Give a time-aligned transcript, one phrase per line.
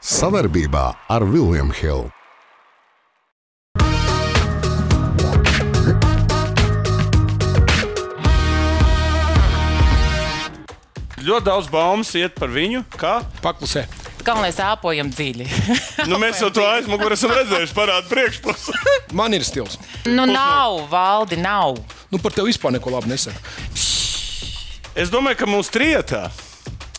[0.00, 0.82] Savarbībā
[1.12, 2.08] ar Vilniņu Hildu.
[11.20, 12.80] Ļoti daudz baumas iet par viņu.
[12.96, 13.18] Kā?
[13.44, 13.84] Paklusē.
[14.24, 15.46] Galvenais elpojam dziļi.
[16.08, 18.72] Nu, mēs jau to aizmugurē esam redzējuši, parāda priekšpusi.
[19.20, 19.76] Man ir stils.
[20.08, 21.76] nu, nav, valdi, nav.
[22.08, 23.36] Nu, par tevi vispār neko labu nesaka.
[24.96, 26.22] Es domāju, ka mūsu trietā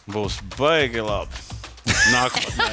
[0.05, 1.41] būs baigi labi.
[2.09, 2.68] Nākotnē.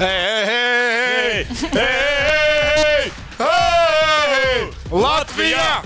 [0.00, 0.18] Hei,
[0.50, 4.66] hei, hei, Hei!
[4.92, 5.80] Latvijā!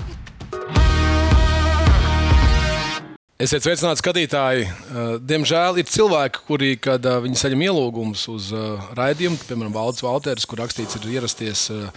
[3.39, 4.65] Esiet sveicināti, skatītāji.
[4.67, 10.03] Uh, Diemžēl ir cilvēki, kuri, kad uh, viņi saņem ielūgumus uz uh, raidījumu, piemēram, Valdis
[10.03, 11.87] Valters, kur rakstīts, ir ierasties uh,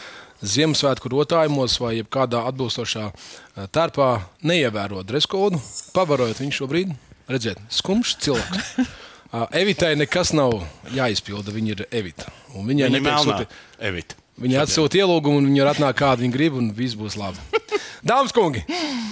[0.46, 4.12] Ziemassvētku rotājumos vai kādā atbilstošā uh, tērpā,
[4.46, 5.58] neievēro dreskodu,
[5.94, 6.96] pavarojot viņu šobrīd.
[7.30, 9.06] Redziet, skumjš cilvēks.
[9.52, 10.54] Evitai nekas nav
[10.94, 12.30] jāizpilda, viņa ir Evita.
[12.54, 13.46] Viņai Viņa sūti-
[13.90, 14.16] Evita.
[14.38, 17.42] Viņi atsūta ielūgumu, un viņi var atnākt, kādu viņi grib, un viss būs labi.
[18.08, 18.62] Dāmas un kungi,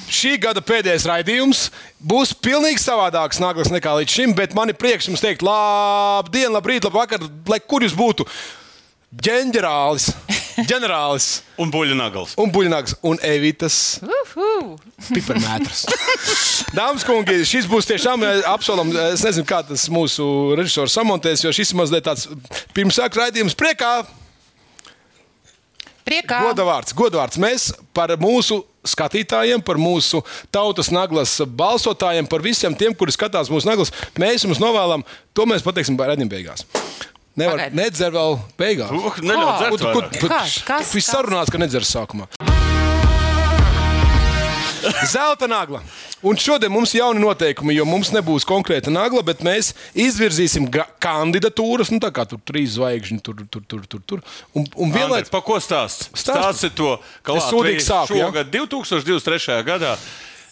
[0.09, 1.65] šī gada pēdējais raidījums
[1.99, 6.87] būs pilnīgi savādāks nākotnē nekā līdz šim, bet man ir prieks jums teikt, labdien, labrīt,
[6.87, 8.25] labvakar, lai kur jūs būtu.
[9.27, 10.13] Ģenerālis,
[10.65, 11.27] ģenerālis
[11.61, 12.35] Un buļbuļsaktas.
[12.41, 14.77] un buļbuļsaktas un evitas Uhu.
[15.13, 15.85] piparmētras.
[16.77, 18.93] Dāmas un kungi, šis būs tiešām eh, apsolam.
[19.13, 22.29] Es nezinu, kā tas mūsu režisors samontēs, jo šis ir mazliet tāds
[22.77, 23.99] pirmsāk raidījums priekā.
[26.07, 26.39] Priekā.
[26.47, 27.39] Godavārds, godavārds.
[27.43, 30.21] Mēs par mūsu skatītājiem, par mūsu
[30.55, 35.03] tautas naglas balsotājiem, par visiem tiem, kuri skatās mūsu naglas, mēs jums novēlam,
[35.35, 36.63] to mēs pateiksim redzējuma beigās.
[37.37, 37.75] Nevar Pagaid.
[37.77, 38.91] nedzer vēl beigās.
[38.97, 40.21] Uh, neļauj dzert tu- kur- vairāk.
[40.21, 40.59] kur- Kas?
[40.65, 40.93] Kas?
[40.97, 42.27] Viss sarunāts, ka nedzers sākumā.
[45.11, 45.81] Zelta nagla.
[46.23, 50.87] Un šodien mums ir jauni noteikumi, jo mums nebūs konkrēta nagla, bet mēs izvirzīsim ga-
[51.03, 54.01] kandidatūras, nu tā kā tur trīs zvaigžņi, tur, tur, tur, tur.
[54.07, 54.23] tur.
[54.55, 56.09] Un, un Andri, vienlaikus Pa ko stāst?
[56.15, 56.39] Stāsti.
[56.39, 58.31] Stāsti to, ka Es sūdīgi Latvija sāku, ja?
[58.31, 59.59] šogad, 2023.
[59.67, 59.97] gadā,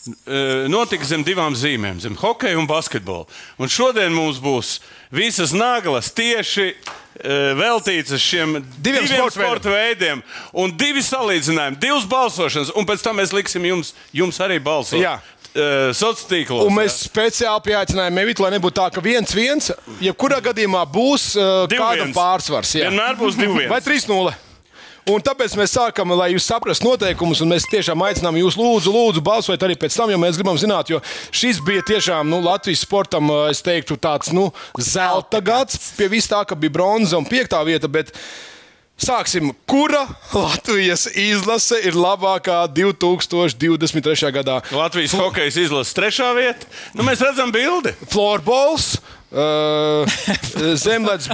[0.09, 3.27] eh, notika zem divām zīmēm, zem hokeja un basketbola.
[3.59, 4.79] Un šodien mums būs
[5.15, 10.23] visas naglas tieši eh, veltītas šiem Diviem diviem sporta veidiem.
[10.53, 15.01] Un divi salīdzinājumi, divas balsošanas, un pēc tam mēs liksim jums, jums arī balsot.
[15.03, 15.19] Jā.
[15.55, 16.65] Sociālos tīklos.
[16.67, 19.69] Un mēs speciāli pieaicinājām Evitu, lai nebūtu tā, ka viens viens,
[20.03, 22.11] jebkurā gadījumā būs uh, viens.
[22.17, 22.73] pārsvars.
[22.75, 22.89] jā.
[22.91, 23.69] Vienmēr būs divi.
[23.71, 24.35] Vai 3-0.
[25.11, 29.23] Un tāpēc mēs sākam, lai jūs saprastu noteikumus, un mēs tiešām aicinām jūs, lūdzu, lūdzu
[29.25, 33.29] balsojiet arī pēc tam, jo mēs gribam zināt, jo šis bija tiešām nu, Latvijas sportam,
[33.51, 34.49] es teiktu, tāds nu,
[34.81, 35.77] zelta gads.
[35.99, 37.91] Pie vis tā, ka bija bronza un piektā vieta.
[37.91, 38.17] Bet...
[38.95, 44.31] Sāksim, kura Latvijas izlase ir labākā 2023.
[44.37, 44.61] gadā?
[44.71, 46.69] Latvijas hokeja izlases trešā vieta.
[46.95, 47.91] Nu, mēs redzam bildi.
[48.07, 49.01] Floorballs,
[49.35, 50.15] uh,
[50.79, 51.29] zemlēts.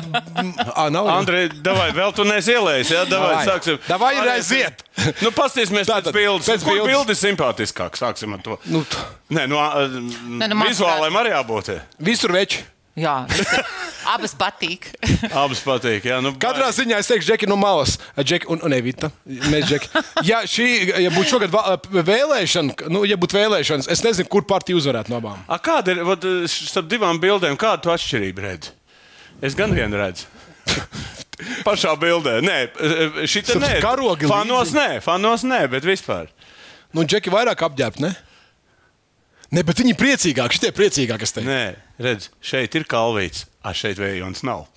[0.75, 2.91] Ah, nav Andrej, davai, vēl tu neesi ielējis.
[2.97, 3.47] Jā, davai, Davai.
[3.49, 3.79] sāksim.
[3.89, 4.85] Davai, Arī- aiziet.
[5.23, 6.49] Nu, pastīsimies pēc bildes.
[6.49, 6.91] pēc bildes.
[6.91, 7.97] bildi simpātiskāk?
[8.01, 8.59] Sāksim ar to.
[8.73, 8.97] Nu, t-
[9.37, 11.75] Nē, nu, a- nu, man vizuāliem arī jābūt.
[12.01, 12.65] visur veči.
[13.01, 13.21] Jā,
[14.15, 14.89] abas patīk.
[15.43, 16.07] Abas patīk.
[16.11, 17.97] Jā, nu, Katrā ziņā es teikšu, Džeki, no malas.
[18.19, 19.11] Džeki un, un Evita.
[19.27, 19.91] Mēs, Džeki.
[20.29, 20.67] Ja, šī,
[21.07, 21.55] ja būtu šogad
[22.11, 25.41] vēlēšana, nu, ja būtu vēlēšanas, es nezinu, kur partija uzvarētu no abām.
[25.47, 27.59] A, kāda ir vat, starp divām bildēm?
[27.61, 28.75] Kādu tu atšķirību redzi?
[29.45, 30.29] Es gan vienu redzu.
[31.67, 32.39] Pašā bildē.
[32.45, 32.59] Nē,
[33.25, 33.77] šī tā Starp nē.
[33.85, 36.29] karogi Fanos nē, fanos nē, bet vispār.
[36.93, 38.11] Nu, Džeki vairāk apģērbti, ne?
[39.51, 40.57] Ne, bet viņi ir priecīgāki.
[40.59, 41.51] Šitie ir priecīgāki, es teiktu.
[41.51, 41.65] Nē,
[42.07, 43.47] redz, šeit ir kalvīts.
[43.67, 44.67] A, šeit vējons nav.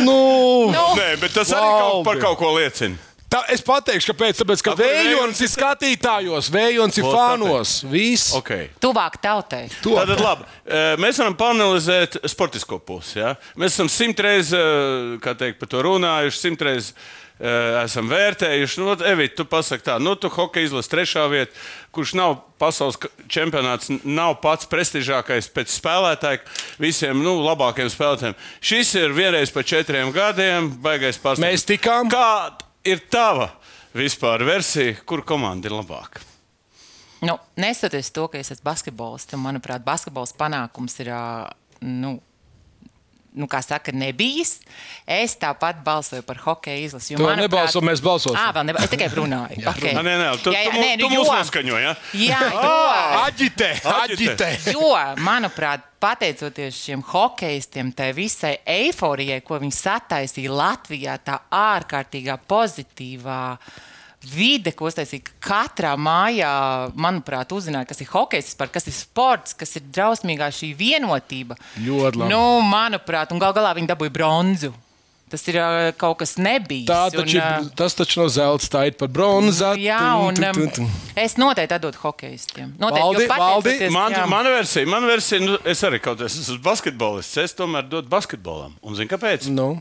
[0.00, 2.96] Nu, Nu, Nē, bet tas arī kaut, par kaut ko liecina.
[3.30, 4.38] tā, es pateikšu, kāpēc.
[4.40, 7.74] Tāpēc, ka vējons vējons ir skatītājos, vējons ir fānos.
[7.90, 8.32] Viss.
[8.38, 8.70] Okay.
[8.80, 9.66] tuvāk tautai.
[9.84, 9.96] To.
[9.98, 13.18] Tātad, labi, eh, mēs varam panelizēt sportisko pusi.
[13.20, 13.34] Ja?
[13.60, 18.80] Mēs esam simtreiz eh, kā teikt, par to runājuši, simtreiz eh, esam vērtējuši.
[18.82, 21.56] Nu, Evita, tu pasaki tā, nu, tu hokeja izlasi trešā vieta,
[21.94, 22.98] kurš nav pasaules
[23.32, 26.42] čempionāts, nav pats prestižākais pēc spēlētāja,
[26.82, 28.38] visiem nu, labākajiem spēlētājiem.
[28.60, 31.46] Šis ir vienreiz pa četriem gadiem, baigais pārstāvs.
[31.46, 32.12] Mēs tikām.
[32.12, 33.52] Kā ir tava
[33.96, 36.26] vispār versija, kur komanda ir labāka?
[37.20, 41.12] Nu, neskatoties to, ka es esmu basketbolists, un manuprāt, basketbols panākums ir.
[41.80, 42.18] Nu,
[43.32, 44.56] Nu, kā saka, nebijis.
[45.06, 47.12] Es tāpat balsoju par hokeja izlasi.
[47.14, 48.34] jo, Tu vēl nebalso, mēs balsosim.
[48.34, 48.88] Jā, vēl nebalsoju.
[48.88, 49.60] Es tikai runāju.
[49.70, 49.92] okay.
[49.94, 51.76] Nē, nē, nē, tu, Jā, jā, tu, nē, tu nu, mūs jo- noskaņo.
[51.84, 51.92] Ja?
[52.18, 52.72] Jā, jo,
[53.20, 54.48] Aģitē, Aģitē.
[54.50, 54.50] aģitē.
[54.74, 54.90] Jo,
[55.22, 63.42] manuprāt, pateicoties šiem hokeistiem, tai visai eiforijai, ko viņi sataisīja Latvijā, tā ārkārtīgā pozitīvā
[64.28, 65.22] vide, ko uztaisīja.
[65.24, 66.50] ka Katrā mājā,
[66.94, 71.56] manuprāt, uzzināja, kas ir hokejs, vispār, kas ir sports, kas ir drausmīgā šī vienotība.
[71.80, 72.30] Ļoti labi.
[72.32, 74.72] Nu, manuprāt, un gal galā viņi dabūja bronzu.
[75.30, 75.54] Tas ir
[75.94, 76.88] kaut kas nebijis.
[76.90, 79.76] Tā un, taču, ir- tas taču no zelta stāja par bronzu.
[79.78, 82.72] Jā, un um, es noteikti atdodu hokeistiem.
[82.82, 84.24] Noteikti, Valdi, Valdi, Man, jā.
[84.26, 87.38] mana versija, man versija nu, es arī kaut kādā esmu basketbolists.
[87.38, 88.74] Es tomēr dodu basketbolam.
[88.82, 89.46] Un zini, kāpēc?
[89.54, 89.76] Nu,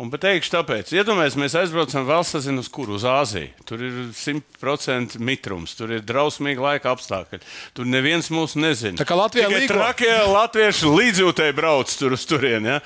[0.00, 3.50] Un pateikšu, tāpēc, iedomājieties, mēs aizbraucam valsts, zinu, uz kuru uz Āziju.
[3.68, 7.42] Tur ir 100% mitrums, tur ir drausmīgi laika apstākļi.
[7.76, 8.96] Tur neviens mūs nezina.
[8.96, 9.74] Tā kā Latvijā līgo.
[9.74, 12.78] trakie latvieši līdzjūtēji brauc tur uz turieni.
[12.78, 12.80] Ja?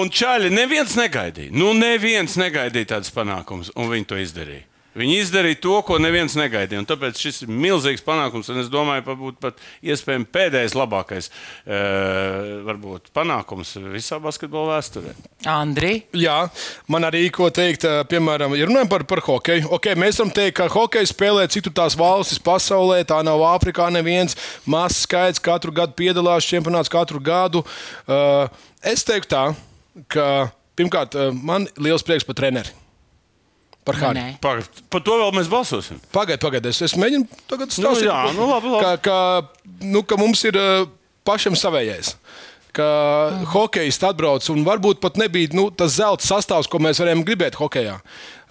[0.00, 1.52] Un čaļi neviens negaidīja.
[1.52, 4.71] Nu, neviens negaidīja tādas panākumus, un viņi to izdarīja.
[4.98, 6.82] Viņi izdarīja to, ko neviens negaidīja.
[6.82, 8.50] un Tāpēc šis ir milzīgs panākums.
[8.52, 11.30] un Es domāju, ka būtu pat iespējams pēdējais, labākais
[11.64, 11.78] e,
[12.66, 15.14] varbūt, panākums visā basketbola vēsturē.
[15.48, 16.36] Andri, jā,
[16.92, 19.70] man arī ko teikt, eh, piemēram, ja runājam par, par hokeju.
[19.78, 23.00] Okay, mēs varam teikt, ka hokeja spēlē citu tās valstis pasaulē.
[23.08, 24.36] Tā nav Āfrikā neviens.
[24.68, 27.64] Mazs skaits katru gadu piedalās čempionāts katru gadu.
[28.06, 28.46] Uh,
[28.84, 29.44] es teiktu tā,
[30.12, 30.28] ka
[30.78, 32.81] pirmkārt, man ir liels prieks par treneri.
[33.82, 34.26] Par nē.
[34.42, 34.62] Par,
[34.92, 35.98] par to vēl mēs balsosim.
[36.14, 38.06] Pagaidiet, pagaidiet, es, es mēģinu tagad stāstīt.
[38.06, 38.84] jā, nu labi, labi.
[38.84, 40.84] Ka, ka, nu, ka mums ir uh,
[41.26, 42.14] pašam savējais.
[42.72, 43.48] Ka mm.
[43.52, 47.98] hokejs atbrauc un varbūt pat nebija nu, tas zelta sastāvs, ko mēs varējām gribēt hokeja.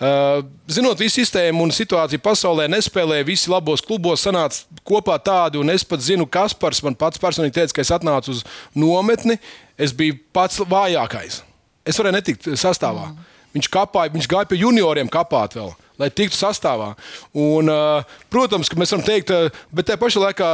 [0.02, 5.72] Uh, zinot visu sistēmu un situāciju pasaulē, nespēlēja visi labos klubos, sanāca kopā tādi, un
[5.72, 8.44] es pat zinu, Kaspars man pats personīgi teica, ka es atnācu uz
[8.76, 9.40] nometni,
[9.80, 11.42] es biju pats vājākais.
[11.88, 13.14] Es varēju netikt sastāvā.
[13.14, 13.31] Mm.
[13.56, 16.94] Viņš kāpāja, viņš gāja pie junioriem kāpāt vēl, lai tiktu sastāvā.
[17.36, 20.52] Un, uh, protams, ka mēs varam teikt, uh, bet tajā pašā laikā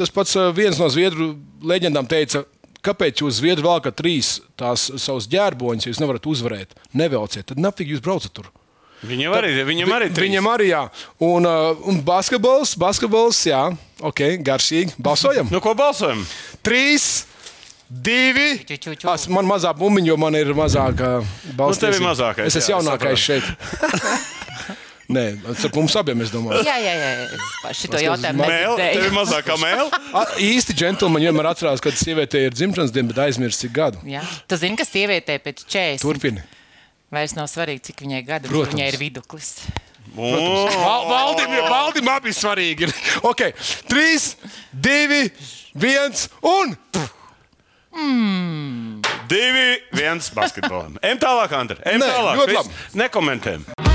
[0.00, 2.44] tas pats uh, viens no zviedru leģendām teica.
[2.80, 6.70] Kāpēc jūs zviedri valkat trīs tās savus ģērboņus, ja jūs nevarat uzvarēt?
[6.96, 8.48] Nevelciet, tad nafīgi jūs braucat tur.
[9.04, 10.80] Viņam arī, viņam arī, Vi- Viņam arī, jā.
[11.24, 13.60] Un, uh, un basketbols, basketbols, jā,
[14.00, 14.96] ok, garšīgi.
[15.00, 15.48] Balsojam.
[15.52, 16.24] Nu, ko balsojam?
[16.64, 17.26] Trīs,
[17.90, 18.48] divi.
[18.64, 19.08] Ču, ču, ču.
[19.10, 21.18] As, man mazā bumbiņa, jo man ir mazāka
[21.58, 21.80] balss.
[21.80, 23.44] Nu, tev ir mazākais, Es esmu jā, es jaunākais šeit.
[25.10, 25.24] Nē,
[25.58, 26.62] starp mums abiem es domāju.
[26.62, 27.72] Jā, jā, jā.
[27.74, 29.88] Šito jautājumu Mēl, tev ir mazākā mēl.
[30.14, 33.98] A, īsti džentlmeņi vienmēr atcerās, kad sievietei ir dzimšanas diena, bet aizmirst cik gadu.
[34.06, 34.22] Jā.
[34.46, 36.44] Tu zini, ka sievietē pēc 40 Turpini.
[37.10, 38.76] vairs nav svarīgi, cik viņai gadu, bet Protams.
[38.76, 39.50] viņai ir viduklis.
[40.14, 42.94] Val, valdim, valdim abi svarīgi ir.
[43.30, 43.48] Ok,
[43.90, 44.36] trīs,
[44.70, 45.24] divi,
[45.74, 46.76] viens un.
[49.30, 50.96] Divi, viens basketbolam.
[51.02, 51.78] Ejam tālāk, Andri.
[51.86, 52.74] Ejam tālāk.
[52.98, 53.89] Nekomentējam.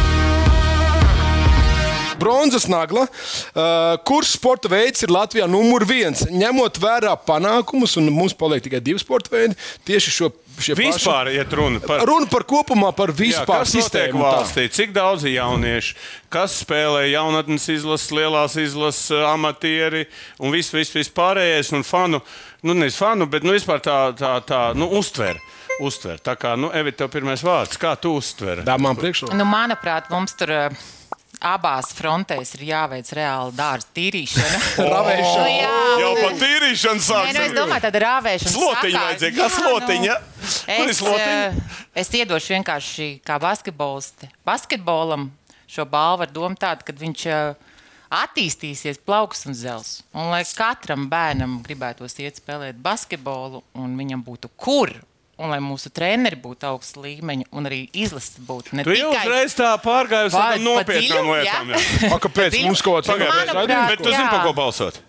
[2.19, 3.05] Bronzas nagla.
[3.07, 6.25] Uh, kurš sporta veids ir Latvijā numur viens?
[6.31, 9.57] Ņemot vērā panākumus, un mums paliek tikai divi sporta veidi,
[9.87, 12.03] tieši šo Vispār iet runa par.
[12.07, 14.21] Runa par kopumā, par Jā, vispār kas notiek sistēmu.
[14.23, 14.67] valstī?
[14.71, 15.97] Cik daudz ir jauniešu,
[16.31, 20.05] kas spēlē jaunatnes izlases, lielās izlases, amatieri
[20.39, 22.21] un viss, viss, viss pārējais un fanu,
[22.63, 25.41] nu nevis fanu, bet nu, vispār tā, tā, tā nu, uztver.
[25.83, 26.21] Uztver.
[26.23, 27.75] Tā kā, nu, Evita, tev pirmais vārds.
[27.75, 28.63] Kā tu uztver?
[28.63, 29.35] Tā man priekšroka.
[29.35, 30.85] Nu, manuprāt, mums tur uh,
[31.45, 34.59] abās frontēs ir jāveic reāli dārza tīrīšana.
[34.93, 35.45] Ravēšana.
[35.45, 38.53] Nu, jā, Jau un- pat tīrīšana Nē, nu, es domāju, tāda rāvēšana.
[38.55, 39.35] Slotiņa vajadzēja.
[39.37, 40.17] Kā Jā, slotiņa?
[40.41, 41.37] Nu, es, slotiņa?
[41.45, 44.29] eh, es iedošu vienkārši kā basketbolisti.
[44.45, 45.29] Basketbolam
[45.69, 47.71] šo balvu ar domu tādu, ka viņš eh,
[48.15, 49.99] attīstīsies plauks un zels.
[50.13, 54.93] Un lai katram bērnam gribētos iet spēlēt basketbolu, un viņam būtu kur.
[55.35, 59.55] Un lai mūsu treneri būtu augsta līmeņa, un arī izlases būtu ne Tu tikai uzreiz
[59.57, 59.81] tā ar
[60.31, 61.73] Pa- tādām nopietnām lietām.
[61.73, 61.81] jā.
[61.81, 62.11] jā.
[62.15, 64.29] A, kāpēc mums kaut kāds Manuprāt, bet tu zini, jā.
[64.31, 65.01] par ko balsot?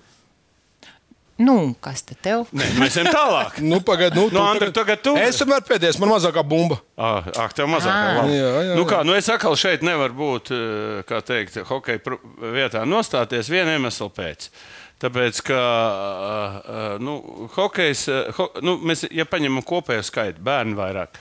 [1.36, 2.46] Nu, kas te tev?
[2.56, 3.58] Nē, mēs ejam tālāk.
[3.70, 5.12] Nu, pagaid, nu, Nu, Andri, tagad tu.
[5.20, 6.78] Es tomēr pēdējais, man mazākā bumba.
[6.96, 7.92] Ah, ah, tev mazāk.
[7.92, 8.22] Ah.
[8.22, 8.38] labi.
[8.38, 8.88] Jā, jā, Nu, jā.
[8.88, 12.16] kā, nu es atkal šeit nevaru būt, eh, kā teikt, hokeja
[12.56, 14.48] vietā nostāties viena iemesla pēc.
[14.96, 17.18] Tāpēc, ka uh, uh, nu,
[17.52, 21.18] hokejs, uh, ho, nu, mēs, ja paņemam kopējo skaitu, bērnu vairāk,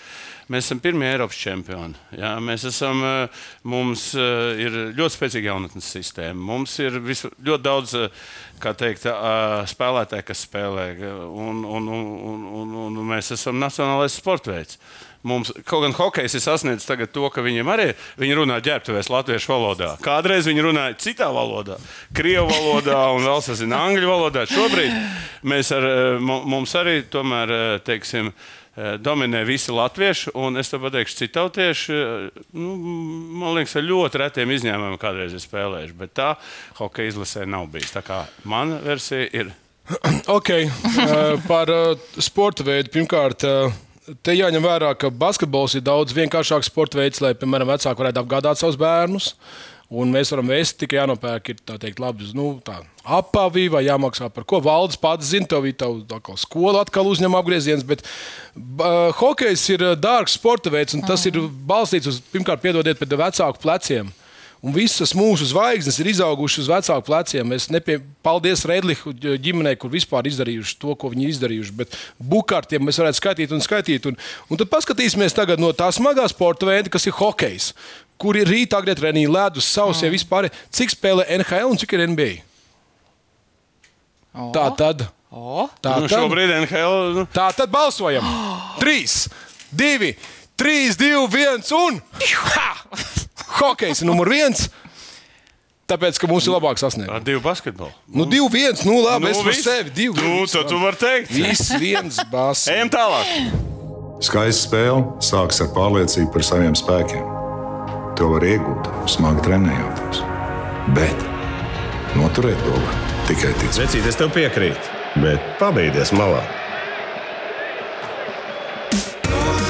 [0.48, 2.00] mēs esam pirmie Eiropas čempioni.
[2.16, 3.02] Jā, mēs esam,
[3.68, 6.40] mums ir ļoti spēcīga jaunatnes sistēma.
[6.54, 7.98] Mums ir visu, ļoti daudz
[8.80, 9.10] teikt,
[9.74, 10.88] spēlētāji, kas spēlē,
[11.28, 14.80] un, un, un, un, un mēs esam nacionālais sports veids.
[15.26, 17.88] Mums, kaut gan hokejs ir sasniedzis to, ka viņiem arī
[18.22, 19.96] viņi runā ģērbtuvēs latviešu valodā.
[20.06, 21.80] Kādreiz viņi runāja citā valodā,
[22.14, 24.44] krievu valodā un vēl sazina angļu valodā.
[24.52, 24.94] Šobrīd
[25.50, 28.30] mēs ar, eh, mu- mums arī tomēr, eh, teiksim,
[28.78, 31.98] eh, dominē visi latvieši, un es te pateikšu, citautieši,
[32.54, 32.76] nu,
[33.42, 36.36] man liekas, ar ļoti retiem izņēmumiem kādreiz ir spēlējuši, bet tā
[36.78, 37.92] hokeja izlasē nav bijis.
[37.98, 39.54] Tā kā mana versija ir.
[40.28, 40.50] Ok,
[41.48, 41.68] par
[42.18, 42.90] sporta veidu.
[42.90, 43.44] Pirmkārt,
[44.26, 48.62] te jāņem vērā, ka basketbols ir daudz vienkāršāks sporta veids, lai, piemēram, vecāki varētu apgādāt
[48.62, 49.34] savus bērnus.
[49.96, 54.32] Un mēs varam vēst tikai jānopērk, ir tā teikt, labi, nu, tā apavī vai jāmaksā
[54.34, 54.58] par ko.
[54.66, 59.94] Valdes pats zina, tev ir tā skola atkal uzņem apgrieziens, bet uh, hokejs ir ā,
[59.94, 61.38] dārgs sporta veids, un tas ir
[61.70, 64.10] balstīts uz, pirmkārt, piedodiet, pēc vecāku pleciem.
[64.64, 67.48] Un visas mūsu zvaigznes ir izaugušas uz vecāku pleciem.
[67.52, 68.00] Mēs nepie...
[68.26, 71.76] paldies Redlihu ģimenei, kur vispār izdarījuši to, ko viņi ir izdarījuši.
[71.78, 74.08] Bet bukārtiem mēs varētu skaitīt un skaitīt.
[74.10, 74.18] Un,
[74.50, 77.74] un tad paskatīsimies tagad no tā smagā sporta veida, kas ir hokejs.
[78.22, 80.16] Kur ir rīta agri treniņi, ledus, sausie mm.
[80.16, 80.50] vispār.
[80.74, 82.32] Cik spēlē NHL un cik ir NBA?
[84.36, 85.06] O, Tā tad.
[85.32, 85.68] o.
[85.84, 86.16] Tā Nu, tad.
[86.16, 87.14] šobrīd NHL.
[87.20, 88.26] Nu, Tā tad balsojam.
[88.82, 89.28] 3,
[89.76, 90.16] 2,
[90.56, 92.02] 3, 2, 1 un.
[93.60, 94.68] Hokejs numur viens.
[95.86, 97.12] Tāpēc, ka mums ir labāk sasniegt.
[97.14, 97.92] ar divu basketbolu.
[98.10, 100.16] Nu, 2, 1, nu labi, es par sevi 2.
[100.18, 101.30] Nu, tad tu vari teikt.
[101.36, 102.64] Viss viens bas.
[102.74, 103.30] Ejam tālāk.
[104.26, 107.22] Skaista spēle sākas ar pārliecību par saviem spēkiem.
[108.18, 110.24] To var iegūt, smagi trenējoties.
[110.96, 111.26] Bet
[112.18, 112.96] noturēt to var
[113.30, 113.82] tikai ticēt.
[113.84, 116.42] Vecīt, es tev piekrītu, bet pabeigties malā.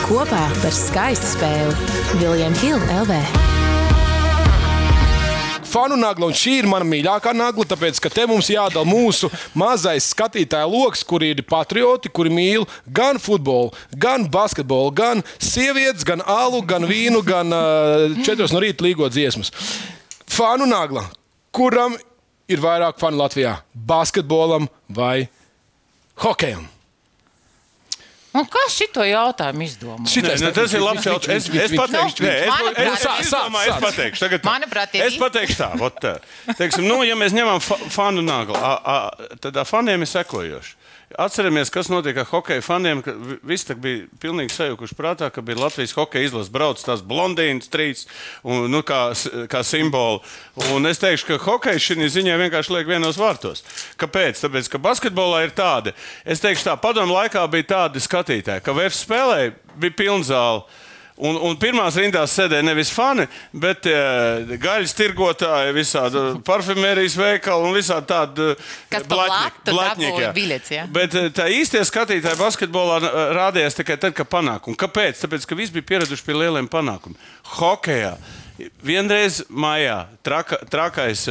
[0.05, 1.71] Kopā par skaistu spēli
[2.19, 3.15] Viljams Hilde LV.
[5.65, 10.11] Fanu nagla, un šī ir mana mīļākā nagla, tāpēc, ka te mums jādala mūsu mazais
[10.13, 16.61] skatītāju lokus, kuri ir patrioti, kuri mīl gan futbolu, gan basketbolu, gan sievietes, gan alu,
[16.61, 19.49] gan vīnu, gan uh, četros no rīta līgo dziesmas.
[20.29, 21.07] Fanu nagla,
[21.49, 21.97] kuram
[22.45, 23.57] ir vairāk fanu Latvijā?
[23.73, 25.25] Basketbolam vai
[26.21, 26.74] hokejam?
[28.35, 30.07] Un kas šito jautājumu izdomā?
[30.11, 31.47] Šitais Nē, nu, tas ir labs jautājums.
[31.47, 34.23] Es, es pateikšu, nē, es, es, es, es, sāc, domāju, es pateikšu.
[34.25, 34.49] Tagad, tā.
[34.51, 36.15] Manuprāt, ir es pateikšu tā, vot, tā.
[36.59, 40.75] Teiksim, nu, ja mēs ņemam fa fanu naglu, a, a, tad faniem ir sekojoši.
[41.17, 43.01] Atceramies, kas notika ar hokeja faniem.
[43.03, 47.01] ka vi- Visi tā bija pilnīgi sajukuši prātā, ka bija Latvijas hokeja izlases brauc tās
[47.05, 48.05] blondīnas, trīs,
[48.43, 49.13] un, nu, kā,
[49.47, 50.19] kā simboli.
[50.73, 53.61] Un es teikšu, ka hokeja šī ziņā vienkārši liek vienos vārtos.
[53.97, 54.41] Kāpēc?
[54.41, 55.93] Tāpēc, ka basketbolā ir tāda,
[56.25, 60.63] es teikšu tā, padomu laikā bija tādi skatītāji, ka VF spēlēja, bija pilnzāle.
[61.15, 63.23] Un, un pirmās rindās sēdēja nevis fani,
[63.55, 68.47] bet uh, gaļas tirgotāji, visādi parfumērijas veikali un visādi tādi
[68.91, 70.83] dabūja biļets, ja?
[70.91, 72.99] Bet eh, tā īstie skatītāji basketbolā
[73.37, 74.75] rādījās tikai tad, kad panākumi.
[74.79, 75.23] Kāpēc?
[75.23, 77.15] Tāpēc, ka visi bija pieraduši pie lieliem panākumiem.
[77.55, 78.17] Hokejā.
[78.83, 81.25] Vienreiz maijā traka, trakais,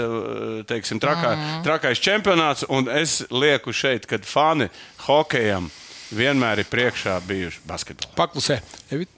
[0.68, 1.62] teiksim, trakā, mm.
[1.64, 4.68] trakais čempionāts, un es lieku šeit, kad fani
[5.06, 5.70] hokejam
[6.12, 8.16] vienmēr ir priekšā bijuši basketbolā.
[8.16, 8.60] Paklusē.
[8.92, 9.08] Evi?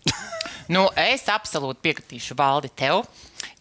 [0.73, 3.05] Nu, es absolūti piekritīšu valdi tev.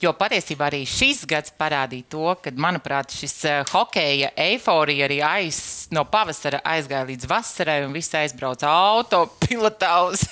[0.01, 5.59] Jo patiesībā arī šis gads parādīja to, ka, manuprāt, šis uh, hokeja eiforija arī aiz,
[5.93, 10.25] no pavasara aizgāja līdz vasarai, un visi aizbrauca autopilotā uz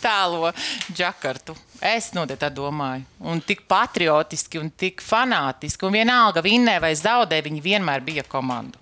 [0.00, 0.50] tālo
[0.88, 1.56] džakartu.
[1.84, 3.04] Es noteikti tā domāju.
[3.28, 5.84] Un tik patriotiski un tik fanātiski.
[5.86, 8.80] Un vienalga, vinnē vai zaudē, viņi vienmēr bija komanda.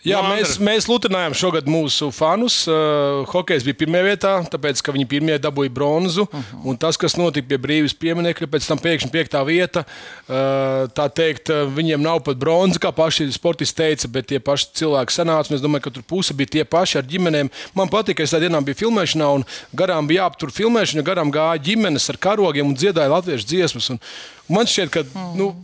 [0.00, 2.62] Jā, Nu, mēs, mēs lutinājām šogad mūsu fanus.
[2.64, 6.24] Uh, hokejs bija pirmajā vietā, tāpēc, ka viņi pirmie dabūja bronzu.
[6.24, 6.62] Uh -huh.
[6.72, 11.52] Un tas, kas notika pie brīvības pieminiekļa, pēc tam pēkšņi piektā vieta, uh, tā teikt,
[11.52, 15.54] uh, viņiem nav pat bronza, kā paši sportisti teica, bet tie paši cilvēki sanāca.
[15.54, 17.50] Es domāju, ka tur puse bija tie paši ar ģimenēm.
[17.74, 19.44] Man patīk, ka es tajā dienā biju filmēšanā, un
[19.76, 23.90] garām bija jāaptur filmēšana, garām gāja ģimenes ar karogiem un dziedāja latviešu dziesmas.
[23.90, 24.00] Un
[24.48, 25.04] man šķiet, ka.
[25.36, 25.54] Nu,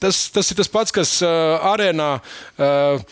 [0.00, 2.22] Tas, tas ir tas pats, kas uh, arēnā
[2.56, 3.02] uh,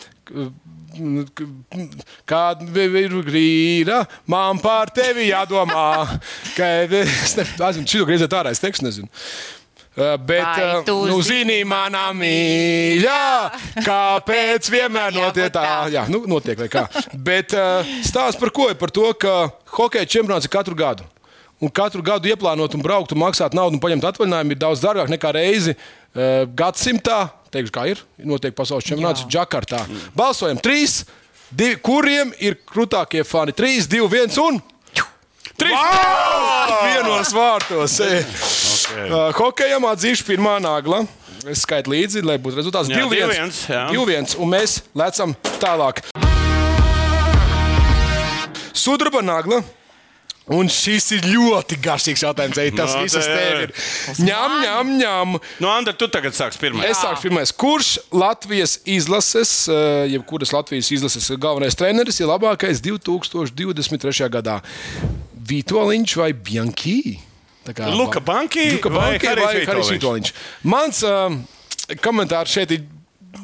[2.29, 2.65] Kāda
[2.99, 6.17] ir grīda, man par tevi jādomā.
[6.57, 9.09] Ka es nezinu, šī griezēt ārā, es tekstu nezinu.
[9.09, 9.59] Uh,
[10.25, 15.63] Bet, Vai uh, tu nu, zini, manā mīļā, kāpēc vienmēr notiek tā?
[15.91, 16.85] Jā, nu, notiek vai kā.
[17.11, 18.77] Bet uh, stāsts par ko ir?
[18.79, 21.07] Par to, ka hokeja čempionāts ir katru gadu.
[21.59, 25.11] Un katru gadu ieplānot un braukt un maksāt naudu un paņemt atvaļinājumu ir daudz dārgāk
[25.11, 25.75] nekā reizi
[26.55, 27.25] gadsimtā.
[27.49, 28.01] Teikšu, kā ir?
[28.21, 29.81] Notiek pasaules čempionāts Džakartā.
[30.17, 31.01] Balsojam trīs,
[31.49, 33.55] divi, kuriem ir krūtākie fani.
[33.57, 34.59] Trīs, divi, viens un.
[35.59, 35.75] Trīs!
[36.85, 37.97] Vienos vārtos.
[37.99, 39.09] Okay.
[39.09, 41.01] Uh, hokejam atzīšu pirmā nagla.
[41.49, 42.91] Es skaitu līdzi, lai būtu rezultāts.
[42.91, 43.33] Jā, 2-1.
[43.33, 43.83] 2-1, jā.
[43.95, 46.03] 2-1, un mēs lecam tālāk.
[48.75, 49.63] Sudraba nagla.
[50.49, 52.57] Un šis ir ļoti garšīgs jautājums.
[52.57, 53.73] Ej, tas No, no, viss te- tev ir.
[54.25, 55.35] Ņem, ņem, ņem.
[55.61, 56.81] Nu, Andra, tu tagad sāksi pirmā.
[56.89, 57.51] Es sāku pirmais.
[57.53, 64.29] Kurš Latvijas izlases, eh, jebkuras Latvijas izlases galvenais treneris ir labākais 2023.
[64.29, 64.57] gadā?
[65.49, 66.31] Vitoļņš vai
[67.73, 69.99] kā- Luka Banki Luka vai Banki Harijs vai Harijs Vitoļņš?
[69.99, 70.33] Vitoļņš?
[70.63, 71.39] Mans um,
[72.01, 72.83] komentārs šeit ir,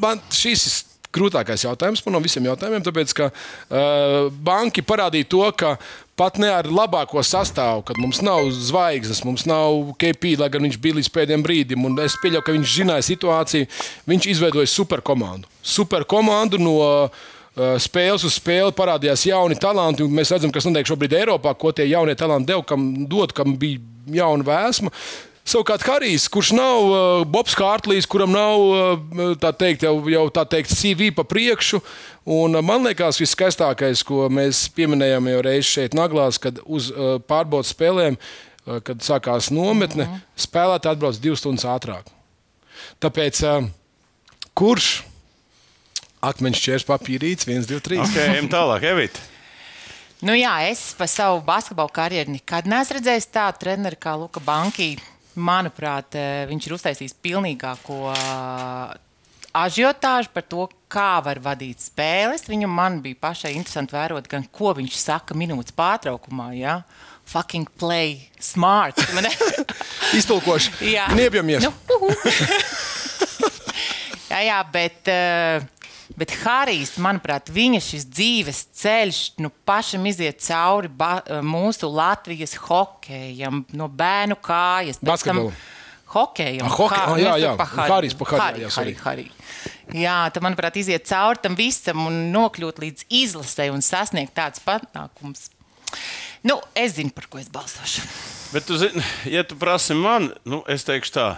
[0.01, 0.81] man šis ir
[1.15, 5.77] grūtākais jautājums man no visiem jautājumiem, tāpēc ka uh, banki parādīja to, ka
[6.19, 10.79] pat ne ar labāko sastāvu, kad mums nav zvaigznes, mums nav KP, lai gan viņš
[10.81, 11.88] bija līdz pēdējiem brīdim.
[12.03, 13.69] Es pieļauju, ka viņš zināja situāciju.
[14.10, 15.51] Viņš izveidoja superkomandu.
[15.75, 17.24] Superkomandu no uh,
[17.84, 20.07] spēles uz spēli parādījās jauni talanti.
[20.07, 23.84] Mēs redzam, kas notiek šobrīd Eiropā, ko tie jaunie talanti deva, kam dod, kam bija
[24.15, 24.93] jauna vēsma.
[25.45, 30.41] Savukārt, Harijs, kurš nav uh, Bobs Kārtlīs, kuram nav uh, tā teikt, jau, jau tā
[30.49, 31.83] teikt, CV pa priekšu.
[32.25, 37.19] Un, uh, man liekas, viskaistākais, ko mēs pieminējām jau reizi šeit, Naglās, kad uz uh,
[37.29, 40.25] pārbaudas spēlēm, uh, kad sākās nometne, mm -hmm.
[40.47, 42.09] spēlētāji atbrauc divas stundas ātrāk.
[43.05, 43.69] Tāpēc, uh,
[44.57, 45.03] kurš
[46.25, 48.01] akmeņš ķērs papīrīts, 1, 2, 3?
[48.01, 49.21] Ok, ejam tālāk, Evita.
[50.25, 54.95] Nu, jā, es pa savu basketbalu karjeru nekad neesmu redzējis tādu treneru kā Luka Banki.
[55.36, 58.94] Manuprāt, eh, viņš ir uztaisījis pilnīgāko eh,
[59.56, 62.48] ažiotāžu par to, kā var vadīt spēles.
[62.48, 66.54] Viņam man bija pašai interesanti vērot, gan ko viņš saka minūtes pārtraukumā.
[66.56, 66.82] Ja?
[67.27, 69.00] Fucking play smart.
[70.20, 70.72] Iztulkoši.
[70.94, 71.10] Jā.
[71.12, 71.65] Kniepjamies.
[71.65, 71.74] Nu,
[74.32, 75.68] jā, jā, bet, eh,
[76.17, 82.55] bet Harijs, manuprāt, viņa šis dzīves ceļš nu, pašam iziet cauri ba, eh, mūsu Latvijas
[82.67, 85.00] hokejam, no bērnu kājas.
[85.01, 85.53] Basketbolu.
[86.15, 87.57] Hokejam, Ah, hoke- Hā- ah, jā, mēs jā.
[87.57, 87.91] pa Hariju.
[87.93, 88.93] Harijs pa Hariju, jā, sorry.
[88.95, 89.31] Hariju, Hariju.
[90.01, 95.50] Jā, tad, manuprāt, iziet cauri tam visam un nokļūt līdz izlasē un sasniegt tādus panākumus.
[96.43, 98.01] Nu, es zinu, par ko es balsošu.
[98.53, 101.38] Bet, tu zini, ja tu prasi man, nu, es teikšu tā.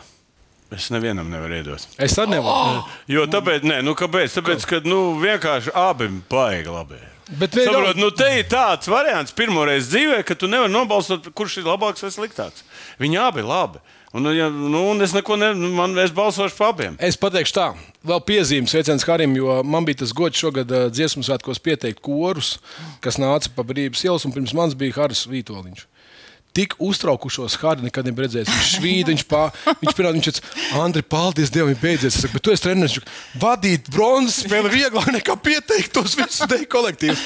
[0.75, 1.83] Es nevienam nevaru iedot.
[1.97, 2.81] Es arī nevaru.
[3.07, 4.33] Jo tāpēc, nē, nu, kāpēc?
[4.36, 7.00] Tāpēc, ka nu, vienkārši abi baigi labi.
[7.39, 11.27] Bet vēl- Saprot, nu, te ir tāds variants, pirmo reizi dzīvē, ka tu nevari nobalsot,
[11.36, 12.63] kurš ir labāks vai sliktāks.
[13.00, 13.79] Viņi abi ir labi.
[14.15, 16.95] Un, ja, nu, un es neko ne, nu, man, es balsošu par abiem.
[17.03, 17.65] Es pateikšu tā,
[18.07, 22.57] vēl piezīmes sveiciens Harim, jo man bija tas gods šogad dziesmu svētkos pieteikt korus,
[23.03, 25.83] kas nāca pa brīvības ielas, un pirms manis bija Haris Vītoliņš.
[26.57, 28.49] Tik uztraukušos Hārdu nekad nebija redzējis.
[28.49, 29.51] Viņš švīd, viņš pār,
[29.83, 32.17] viņš pirmā, viņš teica, Andri, paldies Dievam, ir beidzies.
[32.17, 32.97] Es saku, bet tu esi treneris,
[33.37, 37.21] vadīt bronzas spēli vieglāk nekā pieteikt tos visus deju kolektīvus.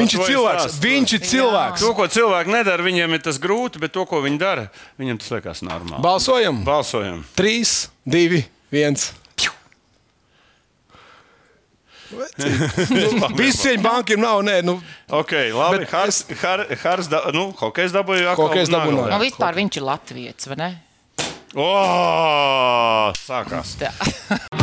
[0.00, 0.86] Viņš ir cilvēks, stāstu.
[0.86, 1.82] viņš ir cilvēks.
[1.82, 4.68] To, ko cilvēki nedara, viņiem ir tas grūti, bet to, ko viņi dara,
[5.02, 6.00] viņiem tas liekas normāli.
[6.04, 6.62] Balsojam!
[6.64, 7.24] Balsojam!
[7.36, 7.74] 3,
[8.06, 9.19] 2, 1.
[13.38, 14.42] Visi cieņi bankiem nav.
[14.46, 14.78] Nē, nu,
[15.10, 15.86] Ok, labi.
[15.90, 20.50] Hars, har, hars, da, nu, hokejs dabūja atkal Hokejs dabūja Nu, vispār viņš ir latviečs,
[20.50, 20.70] vai ne?
[21.58, 21.70] O,
[23.26, 23.76] sākās.
[23.80, 23.94] Tā.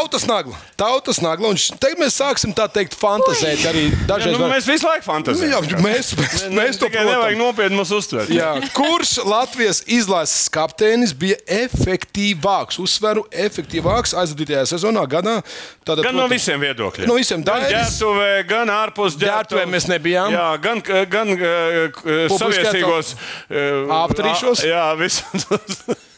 [0.00, 0.56] Tautas nagla.
[0.80, 1.50] Tautas nagla.
[1.52, 4.32] Un tagad mēs sāksim tā teikt, fantāzēt arī Ja, dažreiz.
[4.32, 5.66] nu, var- mēs visu laiku Nu, fantāzējam.
[5.68, 7.42] jā, mēs, mēs, mēs to tikai nevajag protam.
[7.44, 8.28] nopietni mūs uztvert.
[8.32, 8.54] Jā.
[8.72, 15.42] Kurš Latvijas izlases kapteinis bija efektīvāks, uzsveru efektīvāks aizvadītajā sezonā, gadā?
[15.84, 17.06] Tātad, Gan no protams, visiem viedokļiem.
[17.06, 20.32] No visiem gan ģērbtuvē, gan ārpus Ģērbtuvē mēs nebijām.
[20.32, 23.14] Jā, gan, gan uh, saviesīgos
[23.50, 24.64] uh, Aptrīšos.
[24.64, 25.44] Jā, visus.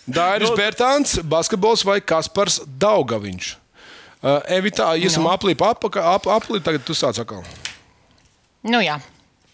[0.07, 3.57] Dairis Nu- Bērtāns, basketbols vai Kaspars Daugaviņš?
[4.23, 5.33] Uh, Evitā, iesim Nu.
[5.35, 7.43] aplīp, apaka, ap, aplīp, tagad tu sāc atkal.
[8.63, 9.01] Nu, jā.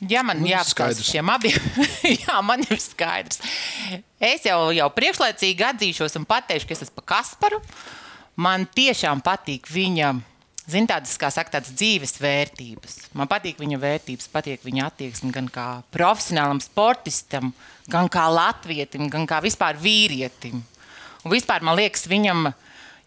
[0.08, 1.08] Ja man Nu, jāapskatās skaidrs.
[1.10, 1.62] šiem abiem,
[2.22, 3.40] jā, man ir skaidrs.
[4.22, 7.58] Es jau, jau priekšlaicīgi atzīšos un pateikšu, ka es esmu pa Kasparu.
[8.38, 10.12] Man tiešām patīk viņa,
[10.70, 12.98] zin, tādas, kā saka, tādas dzīves vērtības.
[13.18, 17.50] Man patīk viņa vērtības, patīk viņa attieksme gan kā profesionālam sportistam,
[17.90, 20.60] gan kā latvietim, gan kā vispār vīrietim.
[21.24, 22.52] Un vispār man liekas, viņam,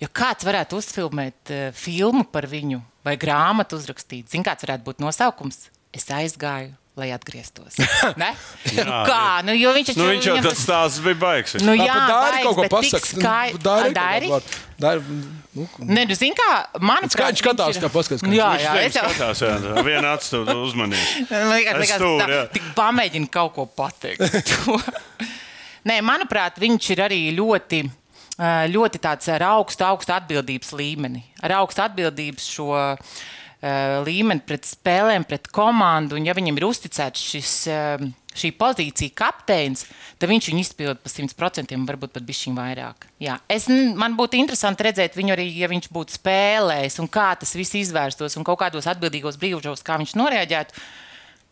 [0.02, 5.02] ja kāds varētu uzfilmēt uh, filmu par viņu vai grāmatu uzrakstīt, zin, kāds varētu būt
[5.06, 6.76] nosaukums, es aizgāju.
[7.00, 7.78] Lai atgrieztos.
[8.20, 8.34] Ne?
[8.76, 9.40] nu, kā?
[9.48, 11.54] Nu, jo viņš, Nu, viņš jau tas stāsts bija baigs.
[11.64, 13.08] Nu, Tā jā, par Dairi baigs, kaut pasaka.
[13.08, 14.28] skai- Dairi, Dairi?
[14.28, 14.60] kaut vārdu.
[14.84, 15.16] Dairi,
[15.56, 16.50] nu, Nē, nu, zini, kā
[16.84, 20.12] man Kā viņš skatās, kā paskatās, Jā, viņš jā, Viņš es jau skatās, jā, viena
[20.18, 21.24] atstāja uzmanību.
[21.32, 22.44] Man liekas, Es liekas, stūri, tā, jā.
[22.60, 24.52] tik pamēģina kaut ko pateikt.
[25.90, 27.82] Nē, manuprāt, viņš ir arī ļoti,
[28.72, 31.24] ļoti tāds ar augstu, augstu atbildības līmeni.
[31.46, 32.88] Ar augstu atbildības šo ā,
[33.62, 36.18] līmeni pret spēlēm, pret komandu.
[36.18, 37.54] Un, ja viņam ir uzticēts šis,
[38.42, 39.86] šī pozīcija, kapteinis,
[40.18, 43.08] tad viņš viņu izpilda par 100%, varbūt pat bišķiņ vairāk.
[43.22, 43.38] Jā.
[43.52, 47.78] Es, man būtu interesanti redzēt viņu arī, ja viņš būtu spēlējis un kā tas viss
[47.78, 50.86] izvērstos un kaut kādos atbildīgos brīžos, kā viņš noreaģētu.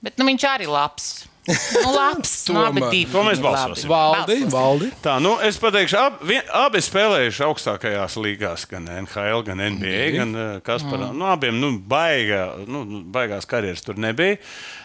[0.02, 1.12] Bet nu, viņš arī ir labs.
[1.50, 2.34] Nu, labs.
[2.48, 2.90] nu, Tomēr.
[2.94, 3.90] divi To mēs balsosim.
[3.90, 4.90] Valdi, valdi.
[5.04, 10.36] Tā, nu, es pateikšu, ab, vien, abi spēlējuši augstākajās līgās, gan NHL, gan NBA, gan
[10.36, 11.12] uh, Kasparā.
[11.16, 14.38] Nu, abiem nu, baigā, nu, baigās karjeras tur nebija.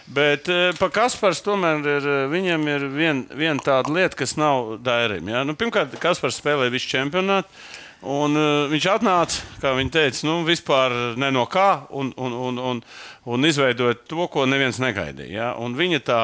[0.05, 4.75] Bet uh, pa Kaspars tomēr ir, eh, viņam ir viena vien tāda lieta, kas nav
[4.85, 5.31] Dairim.
[5.31, 5.41] Ja?
[5.47, 7.49] Nu, pirmkārt, Kaspars spēlēja visu čempionātu.
[8.05, 12.59] Un, uh, viņš atnāca, kā viņš teica, nu, vispār ne no kā, un, un, un,
[12.61, 12.81] un,
[13.25, 15.31] un izveidoja to, ko neviens negaidīja.
[15.33, 15.47] Ja?
[15.57, 16.19] Un viņa tā,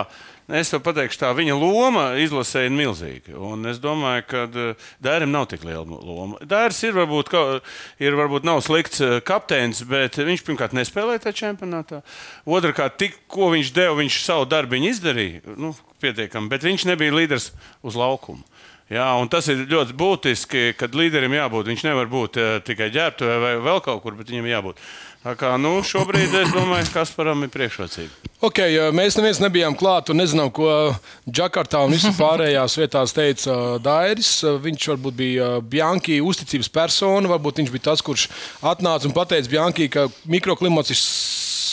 [0.50, 3.36] es tev pateikšu, tā viņa loma izlasē ir milzīga.
[3.38, 6.40] Un es domāju, ka uh, Dārim nav tik liela loma.
[6.48, 7.44] Dāris ir varbūt, ka,
[8.02, 12.02] ir varbūt nav slikts uh, kapteinis, bet viņš pirmkārt nespēlēja tajā čempionātā.
[12.50, 15.44] Otrakārt, tik, ko viņš deva, viņš savu darbu izdarīja.
[15.60, 17.52] Nu, pietiekami, bet viņš nebija līderis
[17.86, 18.42] uz laukumu.
[18.92, 21.70] Jā, un tas ir ļoti būtiski, kad līderim jābūt.
[21.72, 24.82] Viņš nevar būt uh, tikai ģērbtuvē vai vēl kaut kur, bet viņam jābūt.
[25.22, 28.30] Tā kā nu, šobrīd es domāju, ka Kasparam ir priekšrocība.
[28.42, 30.66] Okay, mēs neviens nebijām klāt un nezinām, ko
[31.30, 34.32] Džakartā un visur pārējās vietās teica Dairis.
[34.64, 38.32] Viņš varbūt bija Bjanki uzticības persona, varbūt viņš bija tas, kurš
[38.66, 41.02] atnāca un pateica Bjanki, ka mikroklimats ir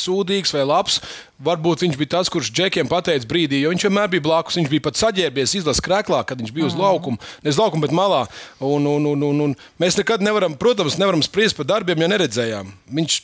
[0.08, 0.98] sūdīgs vai labs.
[1.44, 4.58] Varbūt viņš bija tas, kurš džekiem pateica brīdī, jo viņš vienmēr bija blakus.
[4.58, 7.20] Viņš bija pat saģērbies izlases krēklā, kad viņš bija uz laukuma.
[7.44, 8.24] Ne uz laukuma, bet malā.
[8.58, 12.72] Un, un, un, un, un mēs nekad nevaram, protams, nevaram spriest par darbiem, ja neredzējām.
[12.98, 13.20] Viņš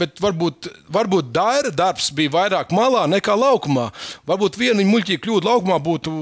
[0.00, 3.90] bet varbūt, varbūt Daira darbs bija vairāk malā nekā laukumā.
[4.28, 6.12] Varbūt viena muļķīga kļūda laukumā būtu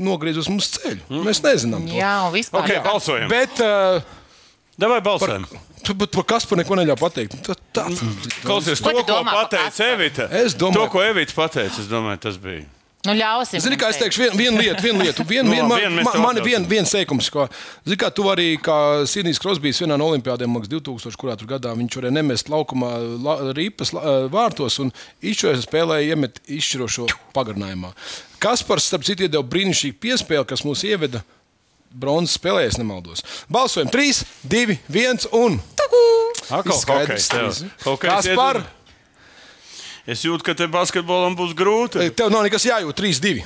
[0.00, 1.02] nogriezusi mums ceļu.
[1.08, 1.24] Mm.
[1.26, 1.88] Mēs nezinām.
[1.88, 1.98] To.
[1.98, 2.64] Jā, vispār.
[2.64, 3.28] Okay, balsojam.
[3.32, 4.00] Bet, uh,
[4.80, 5.46] Davai balsojam.
[5.86, 7.36] Tu bet par kas par neko neļauj pateikt.
[7.46, 7.84] Tā, tā.
[8.42, 9.92] Klausies, Ko ko domā pateica Kasparu?
[10.00, 10.24] Evita.
[10.34, 12.64] Es domāju- To, ko Evita pateica, es domāju, tas bija.
[13.06, 13.60] Nu, ļausim.
[13.62, 15.22] Zini, kā es teikšu, vienu vien lietu, vienu lietu.
[15.28, 16.50] Vien, Nu, vien, man, mēs man, tev man ir atļausim.
[16.50, 17.44] vien, viens teikums, ko,
[17.86, 21.46] zini, kā tu arī, kā Sidnijs Krosbīs vienā no olimpiādēm, man liekas, 2000, kurā tur
[21.46, 22.90] gadā viņš varēja nemest laukumā
[23.22, 24.90] la, ripas la, eh, vārtos un
[25.22, 27.92] izšķirošā spēlē iemet izšķirošo pagarinājumā.
[28.40, 31.22] Kaspars, starp citu, iedeva brīnišķīgu piespēli, kas mūs ieveda
[31.96, 33.24] bronzas spēlē, ja nemaldos.
[33.52, 35.60] Balsojam 3, 2, 1 un
[37.10, 37.64] trīs.
[37.84, 38.72] Hokejs Kaspar, iedod-
[40.06, 42.04] Es jūtu, ka te basketbolam būs grūti.
[42.14, 43.42] tev nav nekas jājūt, 3, 2.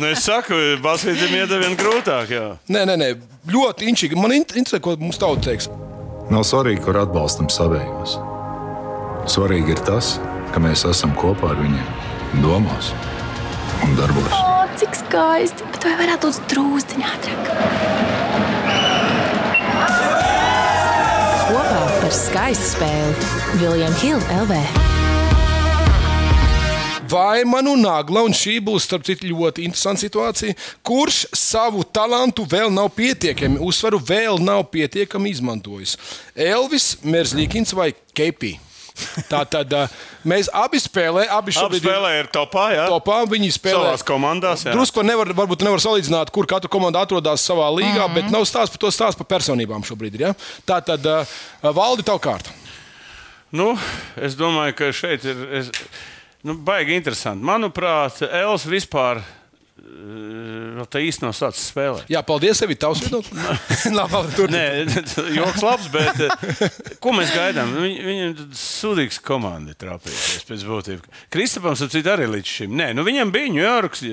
[0.00, 2.30] Nu, es saku, basketam iet vien grūtāk.
[2.32, 2.46] Jā.
[2.72, 3.08] Nē, nē, nē,
[3.52, 4.16] ļoti inčīgi.
[4.16, 5.68] Man interesē, ko mums tauta teiks.
[6.32, 8.16] Nav svarīgi, kur atbalstam savējos.
[9.28, 10.14] Svarīgi ir tas,
[10.54, 12.88] ka mēs esam kopā ar viņiem domās
[13.84, 14.32] un darbos.
[14.32, 15.66] O, cik skaisti!
[15.72, 17.50] Bet vai varētu būt drūzciņā ātrāk?
[21.48, 24.62] Kopā par skaistu spēli Viljams Hilde LV.
[27.08, 32.68] Vai manu nagla, un šī būs starp citu ļoti interesanta situācija, kurš savu talantu vēl
[32.74, 35.96] nav pietiekami, uzsveru vēl nav pietiekami izmantojis?
[36.36, 38.58] Elvis, Merzlīkins vai Kepī?
[39.30, 39.96] Tā tad uh,
[40.28, 42.68] mēs abi spēlējam, abi šobrīd ir spēlē ir topā.
[42.74, 42.86] Jā.
[42.92, 43.18] topā.
[43.30, 44.74] Viņi spēlē Savās komandās, jā.
[44.76, 48.14] Drusku nevar, varbūt nevar salīdzināt, kur katra komanda atrodas savā līgā, mm -hmm.
[48.14, 50.14] bet nav stāsts par to stāstu par personībām šobrīd.
[50.18, 50.34] Ir, ja?
[50.66, 52.54] Tā tad uh, valdi tavu kārtu.
[53.50, 53.78] Nu,
[54.20, 55.70] es domāju, ka šeit ir es,
[56.44, 57.44] nu, baigi interesanti.
[57.44, 59.37] Manuprāt, Els vispār eh,
[60.78, 62.08] vēl tā īsti nav sācis spēlēt.
[62.12, 63.86] Jā, paldies, tev ir tavs viedoklis.
[63.98, 64.52] Labi, labi, tur.
[64.52, 64.64] Nē,
[65.36, 67.72] joks labs, bet eh, ko mēs gaidām?
[67.82, 71.24] Viņ, viņam tad sūdīgs komanda ir trāpījusies pēc būtības.
[71.34, 72.76] Kristapams ap citu arī līdz šim.
[72.78, 74.04] Nē, nu viņam bija Ņujorks,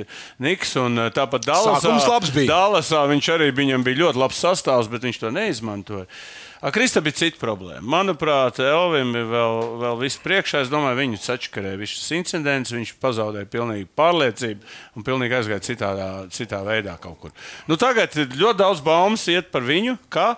[0.46, 1.84] Niks un eh, tāpat Dallasā.
[1.86, 2.50] Sākums labs bija.
[2.54, 6.10] Dallasā viņš arī viņam bija ļoti labs sastāvs, bet viņš to neizmantoja.
[6.74, 7.84] Kristā bija cita problēma.
[7.94, 10.64] Manuprāt, Elvim ir vēl, vēl viss priekšā.
[10.66, 12.74] Es domāju, viņu sačakarēja viss šis incidents.
[12.74, 15.92] Viņš pazaudēja pilnīgi pārliecību un pilnīgi aizgāja citā,
[16.34, 17.36] citā veidā kaut kur.
[17.70, 20.00] Nu, tagad ļoti daudz baumas iet par viņu.
[20.10, 20.32] Kā?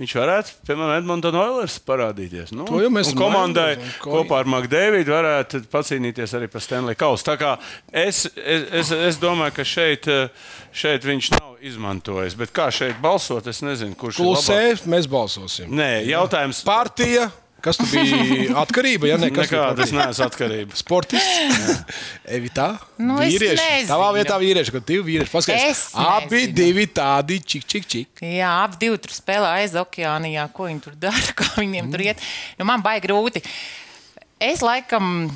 [0.00, 2.54] Viņš varētu, piemēram, Edmunds Oilers parādīties.
[2.56, 6.48] Nu, To jau mēs un esam komandai un ko- kopā ar Makdēvidu varētu pacīnīties arī
[6.48, 7.26] par Stanley Kausu.
[7.28, 7.50] Tā kā
[7.92, 10.08] Es, es, es, es domāju, ka šeit,
[10.72, 12.34] šeit viņš nav izmantojis.
[12.40, 14.16] Bet kā šeit balsot, es nezinu, kurš.
[14.22, 15.68] Klusē, mēs balsosim.
[15.76, 16.62] Nē, jautājums.
[16.64, 17.28] Partija,
[17.64, 20.78] kas tu biji atkarība, ja ne kas Nekāda es neesmu atkarība.
[20.78, 21.84] Sportists.
[22.28, 22.68] Evitā.
[23.00, 23.86] Nu, vīrieši.
[23.88, 25.84] Tavā vietā vīrieši, kad divi vīrieši paskatās.
[26.00, 28.24] Abi divi tādi čik, čik, čik.
[28.24, 30.46] Jā, ap divi tur spēlē aiz okeānijā.
[30.56, 32.28] Ko viņi tur dara, kā viņiem tur iet.
[32.60, 33.44] Nu, man baigi grūti.
[34.40, 35.28] Es laikam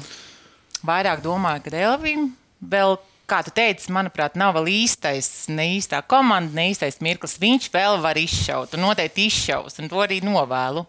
[0.84, 2.98] vairāk domāju, ka Elvim vēl.
[3.24, 7.38] Kā tu teici, manuprāt, nav vēl īstais, ne īstā komanda, ne īstais mirklis.
[7.40, 10.82] Viņš vēl var izšaut, un noteikti izšaus, un to arī novēlu.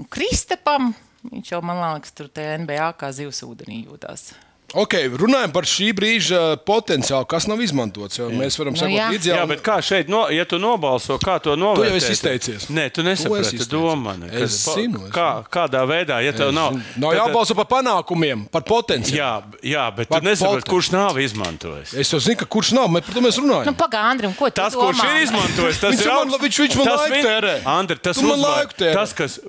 [0.00, 0.94] Un Kristapam,
[1.28, 4.30] viņš jau man liekas, tur NBA kā zivs ūdenī jūtās.
[4.74, 8.18] Ok, runājam par šī brīža potenciālu, kas nav izmantots.
[8.20, 9.08] jo Mēs varam Nu, sekot jā.
[9.10, 9.30] līdzi.
[9.34, 11.88] Jā, bet kā šeit, no, ja tu nobalso, kā to novērtēt?
[11.90, 12.66] jau esi izteicies.
[12.70, 13.66] Nē, tu Tu izteicies.
[13.68, 14.14] domu.
[14.30, 16.78] Es zinu, Kā, kādā veidā, ja tev nav.
[16.96, 19.10] Nav jābalso par panākumiem, par potenciālu.
[19.18, 20.62] Jā, jā, bet Par tu potenciālu.
[20.64, 21.94] kurš nav izmantojis.
[21.94, 23.66] Es jau zinu, ka kurš nav, bet par to mēs runājam.
[23.66, 24.92] Nu, Pagaidām, ko tu Tas, domā?
[24.92, 27.54] kurš ir izmantojis, tas ir man- viņš- viņš man tas laiku tērē.
[27.66, 28.94] Andri, tas Tu man laiku tērē.
[28.94, 29.40] Tas, kas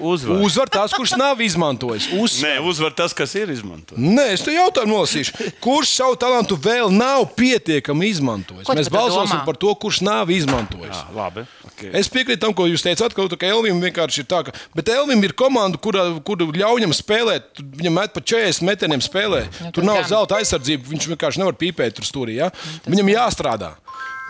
[0.00, 0.40] uzvar.
[0.42, 2.08] Uzvar tās, kurš nav izmantojis.
[2.42, 3.98] Nē, uzvar tas, kas ir izmantojis.
[3.98, 5.50] Nē, es te jautājumu nolasīšu.
[5.64, 8.66] Kurš savu talantu vēl nav pietiekami izmantojis?
[8.66, 9.44] Ko Mēs balsosim domā?
[9.46, 10.90] par to, kurš nav izmantojis.
[10.90, 11.46] Jā, labi.
[11.74, 11.90] Okay.
[11.98, 14.52] Es piekrītu tam, ko jūs teicāt, ka, ka Elvim vienkārši ir tā, ka.
[14.78, 17.48] Bet Elvim ir komanda, kura, kura ļauj viņam spēlēt.
[17.80, 19.44] Viņam met pa 40 metieniem spēlē.
[19.60, 20.10] Nu, Tur nav gan.
[20.12, 20.86] zelta aizsardzība.
[20.92, 22.38] Viņš vienkārši nevar pīpēt tur stūrī.
[22.38, 22.52] Ja?
[22.86, 23.72] Viņam jāstrādā.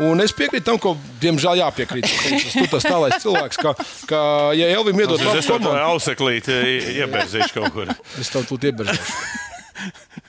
[0.03, 2.09] Un es piekrītu tam, ko, diemžēl, jāpiekrīt.
[2.57, 3.75] Tu tas tālais cilvēks, ka,
[4.11, 4.19] ka
[4.59, 6.57] ja Elvim iedod Es labu to komandu, auseklīti
[6.97, 7.93] iebērzīšu kaut kur.
[8.19, 9.05] es tev tūlīt iebežošu.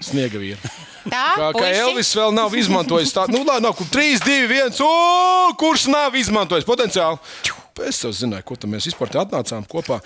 [0.00, 0.56] Sniega vīri.
[1.04, 1.80] Tā, Kā, kā puiši.
[1.80, 4.36] Elvis vēl nav izmantojis tādu, nu, labi, nav, kur 3, 2,
[4.72, 7.20] 1, o, kurš nav izmantojis potenciāli.
[7.88, 10.00] Es jau zināju, ko tam mēs vispār atnācām kopā.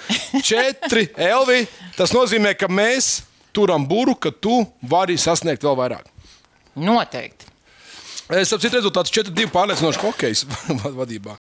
[0.46, 1.64] Četri, Elvi.
[1.96, 6.06] Tas nozīmē, ka mēs turam būru, ka tu vari sasniegt vēl vairāk.
[6.78, 7.50] Noteikti.
[8.34, 10.46] Es saprotu, rezultāts 4-2 pārliecinoši hokeja
[11.00, 11.38] vadībā.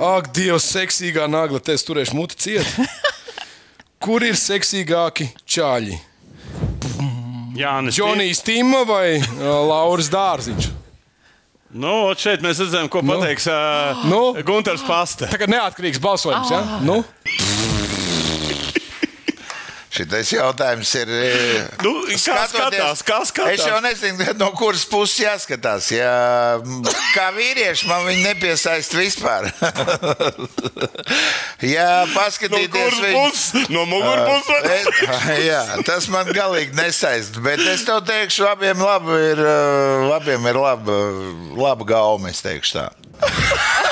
[0.00, 2.70] Ak, Dievs, seksīgā nagla, te es turēšu muti ciet.
[4.04, 5.98] Kur ir seksīgāki čāļi?
[7.60, 7.96] Jānis.
[7.98, 10.70] Džonijs Tīma vai uh, Lauris Dārziņš?
[11.70, 14.32] Nu, ot šeit mēs redzam, ko pateiks uh, Nu?
[14.46, 15.28] Gunārs Paste.
[15.30, 16.50] Tagad neatkarīgs balsojums.
[16.50, 16.62] Ja?
[16.82, 17.02] Nu?
[19.90, 21.08] Šitais jautājums ir.
[21.10, 23.56] e, Nu, kā skatās, kā skatās?
[23.58, 25.88] Es jau nezinu, no kuras puses jāskatās.
[25.98, 26.84] M,
[27.16, 29.48] kā vīrieši man viņi nepiesaista vispār.
[31.60, 33.68] No paskatīties kuras viņu- puses?
[33.74, 34.62] No mugurpuses?
[34.70, 37.42] E, Jā, tas man galīgi nesaista.
[37.44, 39.42] Bet es tev teikšu, abiem labi ir,
[40.06, 40.96] labiem ir laba,
[41.60, 42.30] laba gauma.
[42.32, 42.86] Es teikšu tā.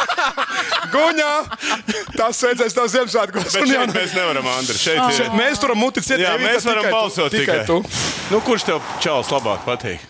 [0.92, 1.32] Guņā!
[2.16, 3.56] Tas sveicēs tev Ziemassvētkos.
[3.68, 4.76] Jaunu- mēs nevaram, Andri.
[4.78, 5.16] Šeit ir.
[5.22, 6.20] Šeit mēs turam muti ciet.
[6.22, 7.66] Jā, mēs varam tikai tu, balsot tikai tikai.
[7.66, 7.82] tu.
[8.34, 10.04] Nu, kurš tev čels labāk patīk?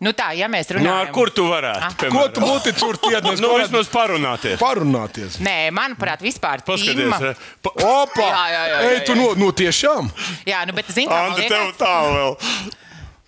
[0.00, 0.96] Nu tā, ja mēs Nu, runājam.
[1.02, 1.82] ar kur tu varētu?
[1.84, 1.92] Ah.
[1.92, 2.30] Ko piemēram?
[2.32, 3.40] tu muti tur tiednies?
[3.44, 4.56] Nu, vismaz parunāties.
[4.56, 5.36] parunāties.
[5.44, 7.18] Nē, manuprāt, vispār Paskaties, tīma.
[7.20, 7.34] re.
[7.60, 7.70] Pa...
[7.84, 8.22] Opa!
[8.24, 9.18] Jā, jā, jā, Ej, jā, tu jā.
[9.20, 10.08] no, no tiešām!
[10.48, 12.32] Jā, nu, bet zini, kā Andri, tev liekas, tā vēl.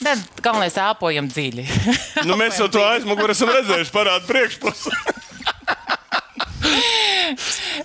[0.03, 1.67] tad galvenais elpojam dziļi.
[2.25, 4.97] Nu, mēs jau to aizmugurē esam redzējuši, parāda priekšpusi.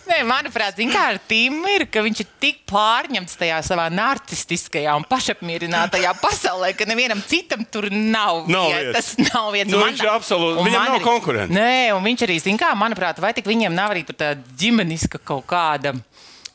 [0.07, 5.05] Nē, manuprāt, kā ar tīmu ir, ka viņš ir tik pārņemts tajā savā narcistiskajā un
[5.07, 9.13] pašapmierinātajā pasaulē, ka nevienam citam tur nav, Nav vietas.
[9.15, 9.33] vietas.
[9.33, 9.71] Nav vietas.
[9.71, 11.53] Nu, Man viņš absolūti- viņam man nav konkurenta.
[11.53, 15.45] Nē, un viņš arī, zina, kā, manuprāt, vai tik viņiem nav arī tāda ģimeniska kaut
[15.47, 15.95] kāda.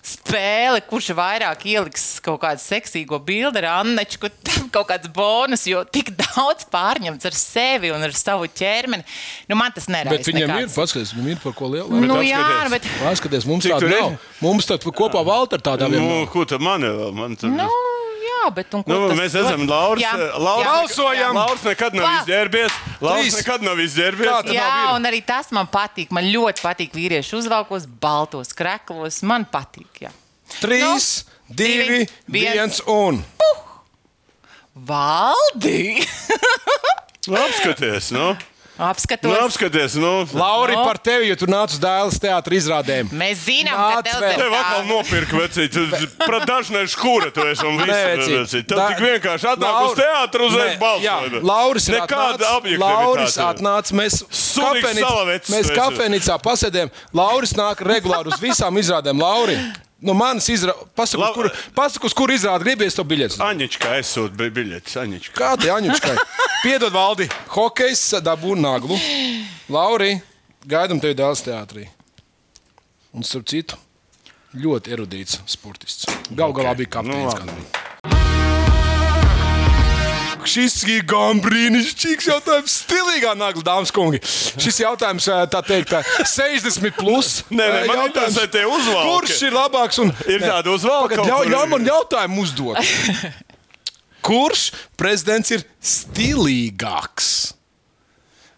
[0.03, 5.62] Spēle, kurš vairāk ieliks kaut kādu seksīgo bildi ar Anneču, kur tam kaut kāds bonus,
[5.71, 9.07] jo tik daudz pārņemts ar sevi un ar savu ķermeni.
[9.47, 10.17] Nu, man tas neraisa.
[10.19, 10.75] Bet viņam ir, nekāds.
[10.75, 12.03] paskaties, viņam ir par ko lielu.
[12.03, 12.43] Nu, Bet jā,
[12.75, 12.91] bet.
[12.99, 13.95] Paskaties, mums tāda ir?
[13.95, 14.19] nav.
[14.43, 16.27] Mums tad kopā Valter tādā Nu, vienā.
[16.35, 17.15] ko tu man vēl?
[17.23, 17.55] Man tur...
[17.55, 17.71] Nu,
[18.42, 20.02] jā, bet un ko Nu, tas mēs esam Lauris.
[20.02, 20.72] Jā, Lauris, jā.
[20.72, 21.35] Balsojam!
[21.38, 22.72] Lauris nekad nav Vā- izģērbies.
[23.00, 23.37] Lauris Trīs.
[23.40, 24.31] nekad nav Kā izģērbies.
[24.42, 24.52] tad?
[24.55, 24.96] Jā, nav vīru.
[24.96, 26.11] un arī tas man patīk.
[26.11, 29.22] Man ļoti patīk vīriešu uzvalkos, baltos kreklos.
[29.22, 30.02] Man patīk.
[30.07, 30.11] Jā.
[30.61, 32.52] Trīs, divi, divi, viens.
[32.55, 33.24] viens un.
[34.74, 36.02] Valdi!
[37.28, 38.33] Nu, apskaties, nu.
[38.83, 39.31] Apskatos.
[39.31, 40.27] Nu, apskaties, nu.
[40.35, 40.85] Lauri, No.
[40.85, 43.11] par tevi, jo tu nāc uz dēles teātris izrādēm.
[43.14, 44.35] Mēs zinām, Nāc ka tev.
[44.40, 45.77] Tev atkal nopirka vecīt.
[46.18, 48.51] Pret dažnai škura tu esi un viss.
[48.66, 51.05] Tev Da- tik vienkārši atnāk uz Laur- teātru uz aiz balsu.
[51.07, 52.79] Jā, Lauris ir Nekāda atnācis.
[52.83, 53.92] Lauris atnāca.
[54.03, 56.90] Mēs, salavecs mēs kafejnīcā pasēdējām.
[57.14, 59.18] Lauris nāk regulāri uz visām izrādēm.
[59.23, 59.57] Lauri,
[60.03, 63.38] no manas izrādes, pasaku, La- kur, pasaku, uz kur izrādi gribēs to biļetes.
[63.43, 64.97] Aņička aizsūt bi- biļetes.
[65.03, 65.37] Aņička.
[65.38, 66.17] Kā te Aņuškai?
[66.67, 68.99] Piedod, Valdi, hokejs dabū naglu.
[69.73, 70.17] Lauri,
[70.69, 71.88] gaidām tevi dēls teātrī.
[73.12, 73.77] Un starp citu,
[74.57, 76.07] ļoti erudīts sportists.
[76.33, 77.41] Galu galā bija kapteinis.
[77.47, 77.82] Nu.
[80.48, 82.74] Šis ir gan brīnišķīgs jautājums.
[82.83, 84.20] Stilīgā nagla, dāmas un kungi.
[84.62, 87.33] Šis jautājums, ā, tā teikt, ā, 60 plus.
[87.50, 89.09] Nē, nē, man jautājums, interesē tie uzvalki.
[89.09, 90.02] Kurš ir labāks?
[90.02, 92.92] Un, Ir tāda uzvalka ļauj, ļauj man jautājumu uzdot.
[94.26, 97.33] Kurš prezidents ir stilīgāks?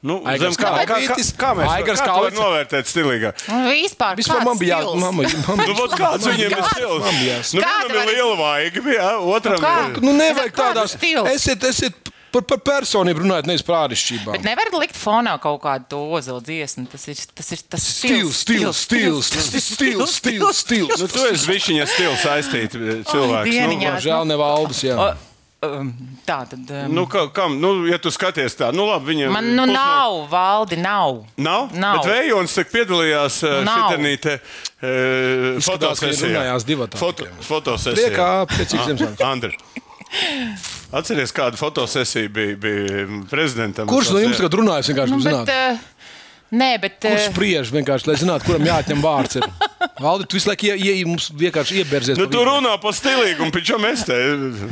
[0.05, 2.37] Nu, Aigars zem kā, kā, kā, kā mēs Aigars kā Kalvītis.
[2.37, 3.45] novērtēt stilīgāk?
[3.49, 7.55] Un Vispār, Vispār man bija jāatzīst, Nu, vot kāds viņiem ir stils?
[7.57, 9.73] Nu, vienam ir liela vaiga, jā, otram kā?
[9.89, 10.03] ir.
[10.05, 10.99] Nu, nevajag tādās.
[11.33, 14.37] Esiet, esiet par, par personību runājot, nevis par āršķirībām.
[14.37, 16.85] Bet nevar likt fonā kaut kādu to ozolu dziesmu.
[16.93, 20.99] Tas ir tas, ir, tas Stils, stils, stils, stils, stils, stils.
[21.01, 22.77] Nu, tu esi višķiņa stils saistīts
[23.09, 23.63] cilvēks.
[23.73, 24.85] Nu, Žēl, ne valdes.
[24.85, 24.99] Jā.
[25.01, 25.34] O,
[26.25, 26.71] Tā tad.
[26.71, 30.25] Um, nu, kā, kam, nu, ja tu skaties tā, nu labi, viņam man nu nav,
[30.33, 31.23] valdi nav.
[31.37, 31.71] Nav?
[31.77, 32.01] Nav.
[32.01, 33.93] Bet Vējons tak piedalījās Nav.
[33.95, 34.39] šī te
[34.85, 36.31] ka fotosesijā.
[36.31, 38.13] runājās divatā Foto, fotosesijā.
[38.13, 39.27] Priekā, priecīgs Ziemassvētku.
[39.27, 39.57] Andri.
[40.95, 43.89] Atceries, kāda fotosesija bija, bija prezidentam?
[43.91, 44.91] Kurš no jums tagad runājas?
[44.93, 45.94] Vienkārši Nu, nu, bet, zināt, uh,
[46.61, 46.99] nē, bet.
[47.05, 49.39] kurš uh, spriež vienkārši, lai zinātu, kuram jāatņem vārds.
[49.41, 49.49] Ir.
[50.01, 52.19] Valdi, tu visu laiku ie, ie, mums vienkārši ieberzies.
[52.19, 54.17] Nu, pa tu runā par stilīgumu, pičam es te.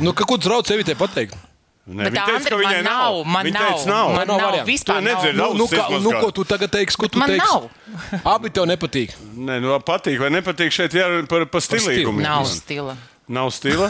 [0.03, 1.35] Nu, ka, ko tu trauc sevi te pateikt?
[1.83, 4.11] Ne, Bet, teica, Andri, ka viņai man nav, man Viņa nav, teica, nav.
[4.15, 4.67] man nav nav, variantu.
[4.71, 5.49] vispār Tu nedzirdi nav.
[5.49, 6.99] ausis Nu, kā, nu, ko tu tagad teiksi?
[7.01, 7.43] Ko tu Man teiksi?
[7.43, 8.21] nav.
[8.31, 9.11] Abi tev nepatīk.
[9.35, 12.23] Nē, nu, patīk vai nepatīk šeit jārunā par, par stilīgumu.
[12.23, 12.95] Nav stila.
[13.27, 13.89] Nav stila.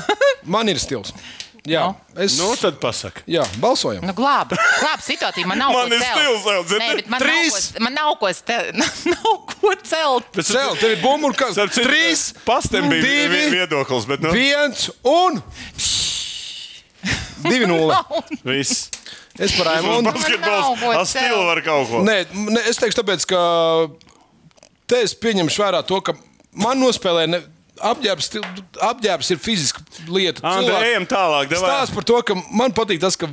[0.58, 1.14] Man ir stils.
[1.64, 1.84] Jā,
[2.20, 2.34] es.
[2.42, 3.22] nu, tad pasaka.
[3.30, 4.04] Jā, balsojam.
[4.04, 5.48] Nu, glāb, glāb situāciju.
[5.48, 6.68] Man nav Man ko ir celt.
[6.68, 6.80] dzirdi?
[6.84, 7.54] Nē, bet man Trīs.
[7.54, 8.58] Nav ko, man nav ko, ste,
[9.14, 10.28] nav ko celt.
[10.36, 14.26] Bet Cel, tev ir bumbuļs, kas Starp citu, trīs, Pastem bija divi, vi- viedoklis, bet
[14.26, 15.40] nu, viens un
[17.48, 17.96] divi nulle.
[18.52, 18.90] viss.
[19.40, 20.12] Es par Raimondu.
[20.14, 21.48] Basketbols, stilu celt.
[21.48, 22.04] var kaut ko.
[22.06, 22.18] Nē,
[22.54, 23.40] ne, es teikšu, tāpēc, ka
[24.92, 26.14] te es pieņemšu vērā to, ka
[26.60, 27.24] man nospēlē.
[27.32, 27.40] Ne,
[27.82, 28.28] Apģērbs,
[28.82, 30.42] apģērbs ir fiziska lieta.
[30.42, 31.70] Cilvēki- ejam tālāk, davai.
[31.70, 33.28] Stāsts par to, ka man patīk tas, ka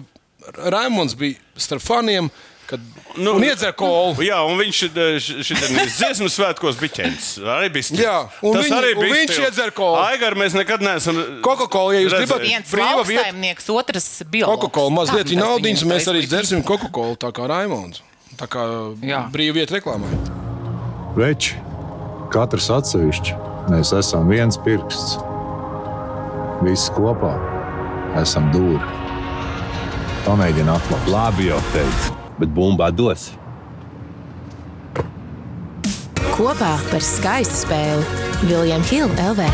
[0.56, 2.30] Raimons bija starp faniem.
[2.70, 2.80] Kad,
[3.16, 4.14] nu, un iedzer kolu.
[4.22, 7.40] Jā, un viņš šeit dziesmu svētkos biķens.
[7.42, 7.98] Arī bija stils.
[8.00, 9.96] Jā, un Tas viņi- arī un bija viņš iedzer kolu.
[10.06, 11.18] Aigar mēs nekad neesam.
[11.42, 12.26] Coca-Cola, ja jūs redzējuši.
[12.30, 14.54] gribat Viens brīva vieta, otrs biologs.
[14.62, 18.00] Coca-Cola mazliet tas naudiņas, mēs arī dzersim Coca-Cola, tā kā Raimons.
[18.38, 18.62] Tā kā
[19.02, 19.26] Jā.
[19.32, 20.08] brīva vieta reklāmai.
[21.18, 21.54] Veči,
[22.30, 23.34] katrs atsevišķi,
[23.70, 25.18] mēs esam viens pirksts.
[26.64, 27.32] Visi kopā
[28.20, 28.80] esam dūri.
[30.26, 31.06] Pamēģini atklāt.
[31.10, 33.30] Labi jau teicu, bet bumbā dos.
[36.34, 39.46] Kopā par skaistu spēli Viljams Hilde LV.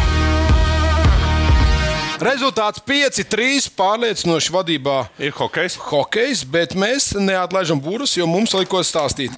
[2.26, 5.76] Rezultāts 5-3 pārliecinoši vadībā Ir hokejs.
[5.90, 9.34] hokejs, bet mēs neatlaižam būrus, jo mums likos stāstīt.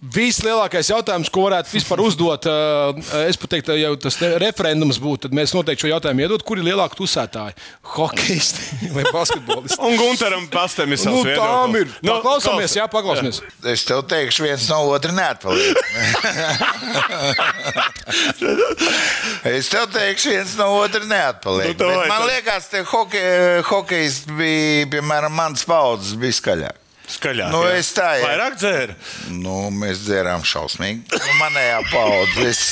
[0.00, 5.26] Vislielākais jautājums, ko varētu vispār uzdot, eh, es pat teiktu, ja tas te referendums būtu,
[5.26, 7.52] tad mēs noteikti šo jautājumu iedot, kur ir lielāka tusētāja-
[7.98, 9.76] hokejisti vai basketbolisti.
[9.84, 11.92] Un Gunteram pastem ir savs Nu, tām ir.
[12.00, 13.44] Nu, Paklausāmies, jā, paklausāmies.
[13.60, 15.76] Es tev teikšu, viens no otra neatpaliek.
[19.52, 21.76] es tev teikšu, viens no otra neatpaliek.
[21.76, 23.20] Nu, man liekas, ka hoke,
[23.68, 26.86] hokejs bija, piemēram, mans paudzes bija skaļāk.
[27.10, 27.50] Skaļāk.
[27.52, 27.76] Nu, jā.
[27.80, 28.26] es tā, jā.
[28.28, 28.94] Vairāk dzēru.
[29.42, 31.02] Nu, mēs dzērām šausmīgi.
[31.10, 32.46] Nu, manējā paudze.
[32.50, 32.62] Es,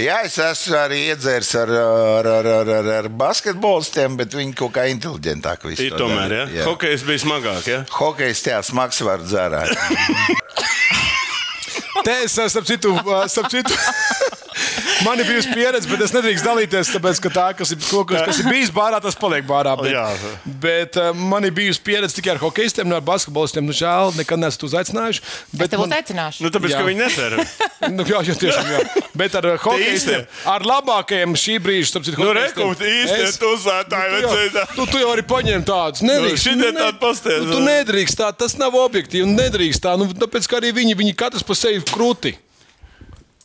[0.00, 4.74] jā, es esmu arī iedzēris ar, ar, ar, ar, ar, ar basketbolistiem, bet viņi kaut
[4.76, 6.48] kā inteliģentāk visu Ir to tomēr, dara.
[6.52, 6.66] ja?
[6.68, 7.80] Hokejs bija smagāk, ja?
[7.98, 9.72] Hokejs tajā smags var dzērāt.
[12.04, 12.92] Te es esmu citu.
[13.28, 13.74] Starp citu.
[15.06, 18.22] Man ir bijusi pieredze, bet es nedrīkstu dalīties, tāpēc, ka tā, kas ir, ko- kas,
[18.26, 19.76] kas ir bijis bārā, tas paliek bārā.
[19.78, 20.06] Bet, Jā.
[20.64, 23.62] bet uh, man ir bijusi pieredze tikai ar hokeistiem, ne ar basketbolistiem.
[23.68, 25.22] Nu, žēl, nekad neesmu uzaicinājuši.
[25.22, 26.42] Es Bet tev man- uzaicināšu.
[26.42, 26.80] Nu, tāpēc, Jā.
[26.82, 27.46] ka viņi nedzēra.
[27.94, 28.78] Nu, jā, jā, tiešām, jā.
[29.14, 34.16] Bet ar uh, hokeistiem, ar labākajiem šī brīža, starp citu, Nu, rekūt, īsti es- tusētāji
[34.16, 34.64] Nu, tu jau-.
[34.80, 36.02] Nu, tu jau arī paņem tādus.
[36.02, 36.42] Nedrīkst.
[36.48, 37.44] šitie Nu, ne- pasties.
[37.46, 39.30] Nu, tu nedrīkst tā, tas nav objektīvi.
[39.30, 39.94] Nedrīkst tā.
[40.00, 42.34] Nu, tāpēc, ka arī viņi, viņi katrs pa sevi krūti.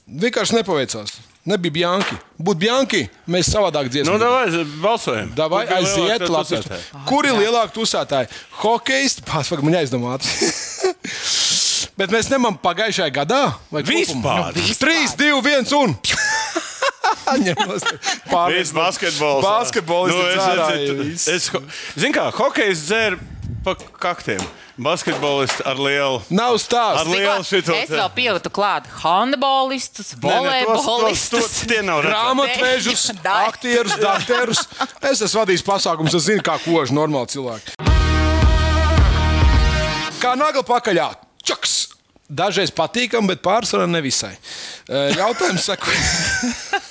[0.10, 1.14] Vienkārši nepaveicās.
[1.46, 2.16] Nebija Bjanki.
[2.40, 4.16] Būtu Bjanki, mēs savādāk Nu, dziesmu.
[4.20, 5.34] davai, balsojam.
[5.36, 6.48] Davai, Kur aiziet, lielākā labi.
[6.56, 7.04] tusētāja?
[7.10, 8.30] Kur ir lielāka tusētāja?
[8.62, 10.14] Hokejs, pārspēj, man jāizdomā.
[12.00, 13.42] Bet mēs ņemam pagājušajā gadā.
[13.70, 14.54] vai kopumā?
[14.56, 14.56] Vispār.
[14.56, 15.98] Nu, 3, 2, 1 un.
[18.54, 19.44] Viss basketbols.
[19.44, 21.52] Basketbols Nu, es, dzērā, es, es, es,
[21.96, 23.18] Zini, kā hokejs dzēr
[23.64, 24.42] pa kaktiem.
[24.82, 26.22] Basketbolists ar lielu.
[26.34, 27.10] Nav Ar stāsts.
[27.12, 27.76] lielu šito.
[27.78, 31.60] Es vēl pieliktu klāt handbolistus, volejbolistus.
[31.70, 32.02] Tie nav.
[32.08, 33.12] Grāmatvežus,
[33.50, 34.64] aktierus, dakterus.
[35.06, 37.78] Es esmu vadījis pasākumus, es zinu, kā koža normāli cilvēki.
[40.24, 41.12] Kā nagla pakaļā.
[41.44, 41.80] Čaks!
[42.34, 44.32] Dažreiz patīkami, bet pārsvarā nevisai.
[44.90, 45.92] Jautājums saka,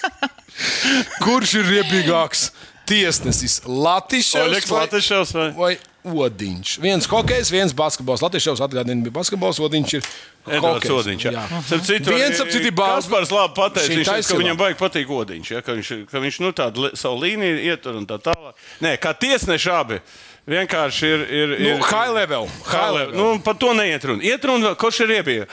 [1.25, 2.51] kurš ir riebīgāks
[2.93, 3.63] tiesnesis?
[3.67, 4.35] Latvijas
[4.71, 5.49] Latvišovs vai?
[5.57, 6.81] vai Odiņš?
[6.83, 8.25] Viens hokejs, viens basketbols.
[8.25, 10.09] Latvijas atgādina, bija basketbols, Odiņš ir.
[10.51, 10.91] Edvards.
[10.91, 11.27] Odiņš.
[11.29, 11.33] Jā.
[11.39, 11.61] Jā.
[11.87, 15.13] Citu, Viens, ap citu, ir bāz- Kaspars labi pateica, viņš, teica, ka viņam baigi patīk
[15.15, 18.59] odiņš, ja, ka viņš, ka viņš nu, tādu savu līniju ietur un tā tālāk.
[18.83, 20.01] Nē, kā tiesneši abi.
[20.43, 21.21] Vienkārši ir.
[21.31, 22.49] ir, Nu, ir high level.
[22.67, 23.15] High level.
[23.15, 24.25] Nu, par to neiet runa.
[24.27, 25.47] Iet runa, kurš ir iebija.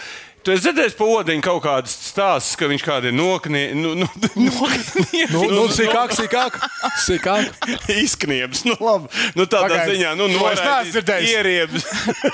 [0.43, 4.07] Tu esi dzirdējis par odiņu kaut kādas stāstus, ka viņš kādi nokni, nu, nu,
[4.47, 6.55] nokni, Nu, nu, sīkāk, sīkāk.
[7.03, 7.65] sīkāk.
[8.05, 9.09] Izkniebs, nu labi.
[9.35, 10.29] Nu, tādā Pagaid, ziņā, nu,
[10.93, 11.33] dzirdējis.
[11.33, 11.89] Ieriebs.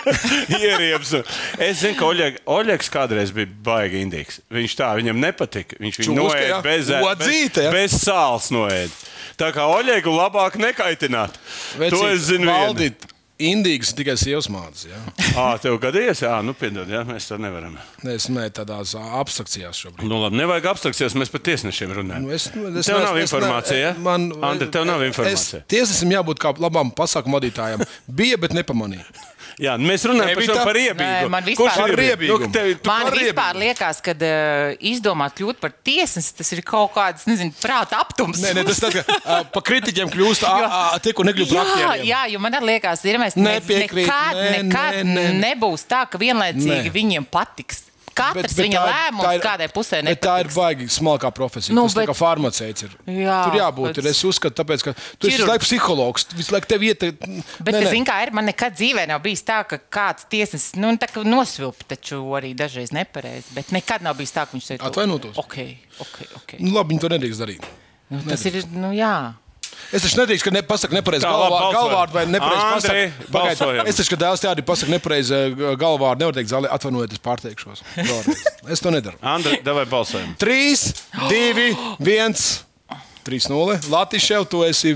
[0.59, 1.15] ieriebs.
[1.57, 4.39] Es zinu, ka Oļeg, Oļegs kādreiz bija baigi indīgs.
[4.53, 5.79] Viņš tā, viņam nepatika.
[5.81, 8.93] Viņš viņu noēda bez, bez, bez sāls noēda.
[9.39, 11.35] Tā kā Oļegu labāk nekaitināt.
[11.75, 12.45] to es zinu.
[12.45, 12.53] vienu.
[12.53, 12.95] Valdīt.
[12.95, 14.85] Indīgs ir tikai sievas mātes.
[14.87, 14.99] Ja?
[15.41, 17.75] Ā, tev gadījies, jā, nu, piedod, jā, mēs to nevaram.
[17.99, 20.07] Es neesmu tādās abstrakcijās šobrīd.
[20.07, 22.27] Nu, labi, nevajag abstrakcijas, mēs par tiesnešiem runājam.
[22.27, 23.93] Nu, es, nu, es tev nav neesmu- es informācija, ja?
[23.99, 25.61] Man, Andri, tev nav informācija.
[25.63, 27.83] Es, tiesnesim jābūt kā labam pasākumu vadītājam.
[28.07, 29.07] Bija, bet nepamanīja.
[29.62, 30.99] Jā, mēs runājam par, par riebīgu.
[30.99, 32.47] Nē, man vispār- Par ir riebīgumu.
[32.47, 33.62] Nu, tev, tu, Man par vispār riebību.
[33.64, 38.41] liekas, ka uh, izdomāt kļūt par tiesnesi, tas ir kaut kāds, nezinu, prāta aptums.
[38.43, 41.64] Nē, ne, tas tā kā uh, pa kritiķiem kļūst ā, ā, tie, kur nekļūst par
[41.64, 42.06] Jā, aktieriem.
[42.12, 45.26] jā, jo man arī liekas, ir mēs ne, nekad, nē, nekad nē, nē.
[45.45, 46.95] nebūs tā, ka vienlaicīgi Nē.
[46.99, 47.86] viņiem patiks.
[48.16, 50.55] Katrs bet viņa tā ir- lēmums ir- kādai pusē Bet tā ir nepatiks.
[50.55, 51.76] baigi smalkā profesija.
[51.76, 52.05] Nu, tas bet...
[52.05, 52.93] bet- kā farmaceits ir.
[53.11, 53.89] Jā, Tur jābūt.
[53.91, 54.07] bet- Ir.
[54.11, 56.26] Es uzskatu, tāpēc, ka tu esi visu laiku psihologs.
[56.36, 56.99] Visu laiku tev iet.
[57.03, 61.11] Bet, zināmā mērā, ir man nekad dzīvē nav bijis tā, ka kāds tiesnesis nu, tā
[61.11, 63.51] kā nosvilp, taču arī dažreiz nepareizi.
[63.53, 65.38] Bet nekad nav bijis tā, ka viņš teica, Atvainotos.
[65.38, 65.57] Ok,
[65.99, 66.59] ok, ok.
[66.59, 67.68] Nu, labi, viņi to nedrīkst darīt.
[68.09, 69.34] Nu, tas ir, nu jā.
[69.95, 73.05] Es taču nedrīkstu, ka ne, pasaka nepareizi galvā, galvārdu vai nepareizi.
[73.32, 77.23] Pagaid, Es taču, ka dēls tādi pasaka nepareizi eh, galvārdu, nevar teikt zālē, atvainojiet, es
[77.26, 77.84] pārteikšos.
[78.73, 79.19] Es to nedaru.
[79.21, 80.34] Andri, davai balsojam.
[80.41, 80.88] 3,
[81.30, 81.67] 2,
[82.01, 82.45] 1.
[83.26, 83.80] 3-0.
[83.89, 84.93] Latvijas šeit, tu esi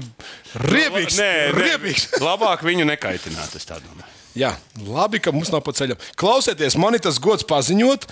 [0.61, 1.17] riebīgs.
[1.17, 2.09] Nē, riebīgs.
[2.21, 3.55] labāk viņu nekaitināt.
[3.57, 4.05] es tā domāju.
[4.38, 4.53] Jā,
[4.86, 5.97] labi, ka mums nav pa ceļam.
[6.19, 8.05] Klausieties, man ir tas gods paziņot.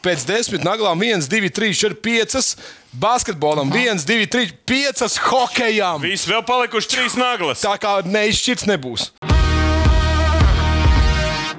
[0.00, 2.54] Pēc desmit naglām, 1, 2, 3, 4, 5,
[3.02, 6.00] basketbolam, 1, 2, 3, 5, hokejam.
[6.00, 7.60] Visi vēl palikuši trīs naglas.
[7.60, 9.10] Tā kā neizšķirts nebūs.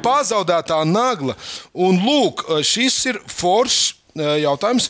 [0.02, 1.38] Pazaudētā nagla.
[1.78, 4.90] Un lūk, šis ir foršs eh, jautājums.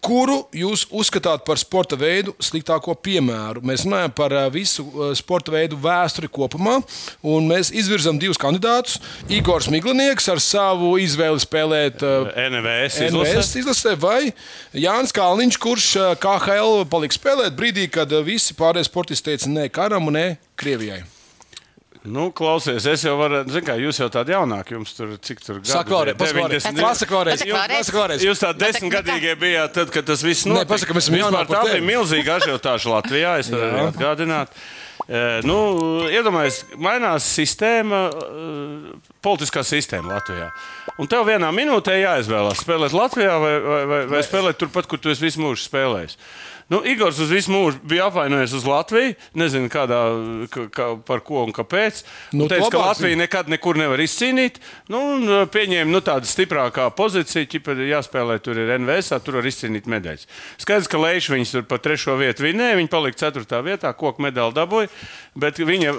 [0.00, 3.60] Kuru jūs uzskatāt par sporta veidu sliktāko piemēru?
[3.68, 6.78] Mēs runājam par eh, visu eh, sporta veidu vēsturi kopumā,
[7.20, 8.96] un mēs izvirzām divus kandidātus.
[9.28, 14.32] Igors Miglinieks ar savu izvēli spēlēt eh, NVS NVS izlasē, vai
[14.72, 15.92] Jānis Kalniņš, kurš
[16.24, 20.28] KHL palika spēlēt brīdī, kad visi pārējie sportisti teica nē karam un nē
[20.60, 21.02] Krievijai.
[22.08, 25.58] Nu, klausies, es jau varu, zinu, kā jūs jau tādi jaunāki, jums tur cik tur
[25.60, 26.86] gadi Saka vēlreiz, bija?
[26.86, 27.42] pasaka vēlreiz.
[27.44, 27.74] 90.
[27.76, 28.24] Pasaka vēlreiz.
[28.24, 30.70] Jūs tādi desmitgadīgie bijāt, tad, kad tas viss notika.
[30.72, 34.56] pasaka, mēs esam jaunāki Tā bija milzīga ažiotāža Latvijā, es varu atgādināt.
[35.10, 35.56] Eh, Nu,
[36.12, 40.50] iedomājieties, mainās sistēma, eh, politiskā sistēma Latvijā.
[41.00, 45.10] Un tev vienā minūtē jāizvēlās spēlēt Latvijā vai, vai, vai, vai spēlēt turpat, kur tu
[45.10, 46.16] esi visu mūžu spēlējis.
[46.70, 49.16] Nu, Igors uz visu mūžu bija apvainojies uz Latviju.
[49.38, 50.00] Nezinu, kādā,
[50.52, 52.04] ka, ka, par ko un kāpēc.
[52.32, 54.60] Nu, Nu, teica, ka Latvija nekad nekur nevar izcīnīt.
[54.88, 59.50] Nu, un, uh, pieņēma nu, tādu stiprākā pozīciju, ķipa, jāspēlē tur ir NVS, tur var
[59.50, 60.24] izcīnīt medaļas.
[60.62, 64.56] Skaidrs, ka Leiša viņus tur pa trešo vietu vinēja, viņi palika ceturtā vietā, koku medaļu
[64.56, 64.90] dabūja.
[65.40, 65.92] Bet viņa,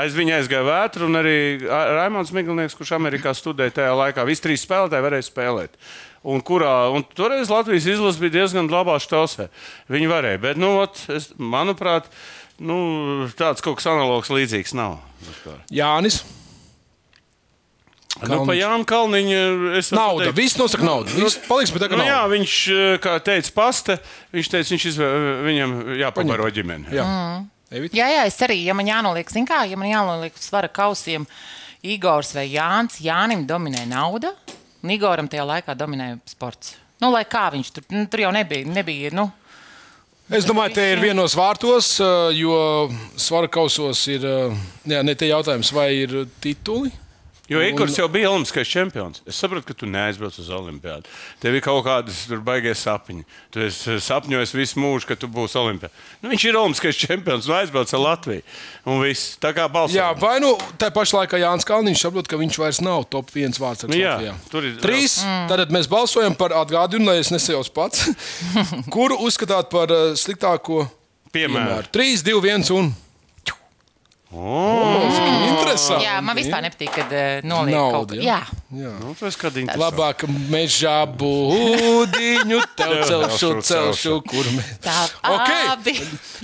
[0.00, 1.38] aiz viņa aizgāja vētra, un arī
[1.68, 5.80] Raimons Miglinieks, kurš Amerikā studēja tajā laikā, visi trīs spēlētāji varēja spēlēt.
[6.26, 9.46] Un, kurā, un toreiz Latvijas izlase bija diezgan labā štausē.
[9.92, 12.08] Viņi varēja, bet, nu, ot, es, manuprāt,
[12.58, 14.98] nu, tāds kaut kas analogs līdzīgs nav.
[15.22, 15.60] vispār.
[15.70, 16.24] Jānis.
[18.16, 19.40] Nu, pa Jānu Kalniņu
[19.76, 20.24] es Nauda.
[20.30, 21.12] pateikt- Viss nosaka naudu.
[21.20, 22.32] Viss paliks pie tā, ka Nu, jā, nauda.
[22.34, 23.98] viņš, eh, kā teica, pasta,
[24.32, 25.08] viņš teica, viņš izvē,
[25.44, 25.70] viņam
[26.00, 26.88] jāpabaro ģimeni.
[26.96, 27.04] Jā.
[27.70, 27.92] Evita?
[27.94, 31.26] Jā, jā, es arī, ja man jānoliek, zin kā, ja man jānoliek svara kausiem
[31.84, 34.32] Igors vai Jānis, Jānim dominē nauda,
[34.86, 36.76] un Igoram tajā laikā dominē sports.
[37.02, 39.28] Nu, lai kā viņš tur, nu, tur jau nebija, nebija, nu,
[40.26, 42.56] Es domāju, te ir vienos vārtos, eh, jo
[43.14, 44.56] svara kausos ir eh,
[44.90, 46.90] jā, ne tie jautājums, vai ir tituli.
[47.46, 49.20] Jo Igors jau bija Olimpiskais čempions.
[49.22, 51.06] Es saprotu, ka tu neaizbrauc uz Olimpiādu.
[51.38, 53.22] Tev ir kaut kādas tur baigies sapņi.
[53.54, 55.92] Tu esi sapņojis visu mūžu, ka tu būsi Olimpijā.
[56.24, 58.42] Nu, viņš ir Olimpiskais čempions un aizbrauc ar Latviju.
[58.90, 59.94] Un viss tā kā balsojums.
[59.94, 63.62] Jā, vai nu tā pašā laikā Jānis Kalniņš saprot, ka viņš vairs nav top viens
[63.62, 63.86] vārds.
[63.86, 65.20] Nu jā, tur ir- trīs.
[65.22, 65.46] Mm.
[65.54, 68.08] Tad mēs balsojam par atgādinu, lai es nesajaucu pats.
[68.94, 70.88] Kuru uzskatāt par eh, sliktāko
[71.30, 71.86] Piemēram.
[71.86, 71.92] piemēru?
[71.94, 72.94] 3, 2, 1 un.
[74.36, 75.06] Oh,
[75.48, 76.04] Interesanti.
[76.04, 78.18] jā, man vispār nepatīk, kad uh, noliek Nauda, kaut ko.
[78.20, 78.38] jā.
[78.76, 78.90] Jā.
[79.00, 79.80] nu, tas ir interesanti.
[79.80, 84.96] Labāk mežā būdiņu, tev celšu, celšu, kur mēs Tā,
[85.32, 85.50] Ok.
[85.72, 85.94] abi.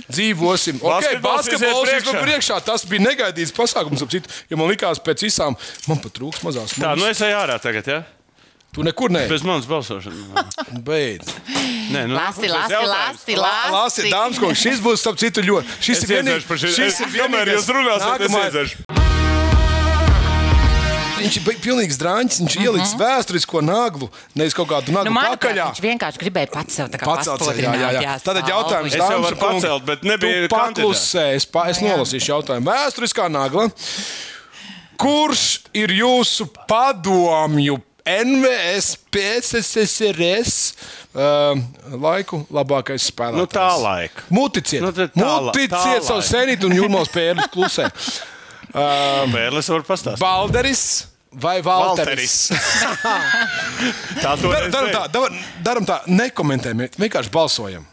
[0.09, 0.81] dzīvosim.
[0.81, 2.23] Okay, Basketbols ir priekšā.
[2.25, 2.57] priekšā.
[2.65, 4.01] Tas bija negaidīts pasākums.
[4.01, 5.55] ap citu, Ja man likās pēc visām,
[5.87, 8.01] man pat trūks mazās Tā, nu es eju ārā tagad, ja?
[8.73, 9.29] Tu nekur neesi.
[9.29, 10.17] Bez manas balsošanas.
[10.81, 11.29] Beidz.
[11.93, 12.89] Nē, nu, lasti, jautājums.
[12.89, 14.09] lasti, Lāsi, lasti.
[14.09, 15.75] dāmas, kungi, šis būs starp citu ļoti.
[15.77, 16.47] Šis Es ir vienīgais.
[16.63, 19.03] Šis es- ir vienīgais- jūs runāsiet, es iedzeršu.
[21.23, 22.39] Viņš ir pilnīgs drāņš.
[22.41, 22.65] Viņš uh -huh.
[22.65, 25.69] ieliks vēsturisko naglu, nevis kaut kādu naglu Nu, pakaļā.
[25.71, 28.19] viņš vienkārši gribēja pats sev tā kā Pacelt jā, jā, jā.
[28.25, 31.35] Tātad jautājums dāmas varu un kungi, pacelt, bet nebija paklusē.
[31.35, 32.65] Es, pa, es nolasīšu jautājumu.
[32.73, 33.69] Vēsturiskā nagla.
[34.97, 40.53] Kurš ir jūsu padomju NVS, PSSRS
[41.15, 41.55] uh,
[42.03, 43.37] laiku labākais spēlētājs?
[43.39, 44.25] Nu, tā laika.
[44.33, 46.27] Muticiet, Nu, tā la- tā Muticiet savu laika.
[46.33, 47.87] senītu un jūrmos pērlis klusē.
[49.35, 50.19] Pērlis var pastāstīt.
[50.23, 50.83] Balderis
[51.43, 52.35] vai Valteris?
[54.23, 57.85] Tā to Dar- Daram tā, daram- daram tā, nekomentējam, vienkārši balsojam.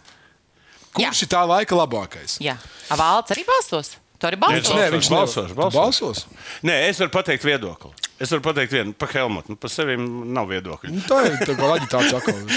[0.90, 1.12] Kurš Jā.
[1.22, 2.38] ir tā laika labākais?
[2.42, 2.56] Jā,
[2.90, 3.92] A, Valds arī balsos.
[4.18, 4.74] Tu arī Nē, balso.
[4.74, 5.06] Nē, viņš.
[5.08, 5.54] Tu balsošu.
[5.72, 6.24] balsos.
[6.66, 7.92] Nē, es varu pateikt viedokli.
[8.20, 9.54] Es varu pateikt vienu par Helmutu.
[9.54, 10.90] Nu, par sevi nav viedokļa.
[10.92, 12.42] Nu, Tā ir tā kā aģitācija atkal.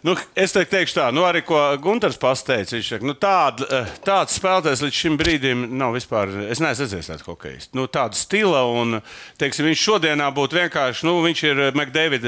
[0.00, 2.72] Nu, es te teikšu tā, nu, arī ko Gunārs pateica.
[2.72, 6.32] Viņš saka, nu, tād, eh, tāds spēlētājs līdz šim brīdim nav vispār.
[6.48, 7.66] Es neesmu redzējis tādu hokeju.
[7.76, 9.02] Nu, tādu stila, un
[9.36, 12.24] teiksim, viņš šodienā būtu vienkārši, nu, viņš ir McDavid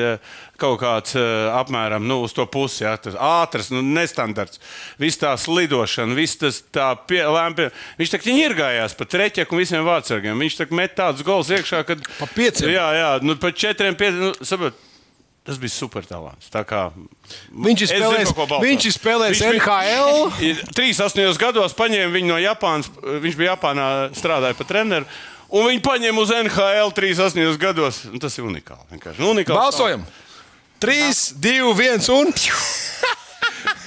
[0.61, 2.84] kaut kāds eh, apmēram nu, uz to pusi.
[2.84, 4.61] Ja, tas ātrs, nu, nestandarts.
[5.01, 7.70] Viss tā slidošana, viss tas tā pie, lēmpi.
[8.03, 10.45] Viņš tā kā ņirgājās pa treķeku un visiem vārdsargiem.
[10.45, 12.05] Viņš tā met tādus gols iekšā, kad.
[12.20, 12.74] Pa pieciem?
[12.76, 14.30] Jā, jā, nu, pa četriem, pieciem.
[14.30, 14.78] Nu, saprot,
[15.43, 16.47] Tas bija super talants.
[16.55, 16.85] Tā Kā,
[17.51, 20.20] Viņš ir spēlējis, zinu, viņš ir spēlējis Viņš bija- NHL.
[20.49, 22.87] Ir 38 gados paņēma viņu no Japānas.
[23.24, 25.09] Viņš bija Japānā, strādāja par treneru.
[25.51, 27.99] Un viņi paņēma uz NHL 38 gados.
[28.12, 28.87] Un Tas ir unikāli.
[28.95, 29.18] vienkārši.
[29.18, 30.07] Nu, unikāls Balsojam!
[30.78, 32.30] 3, 2, 1 un.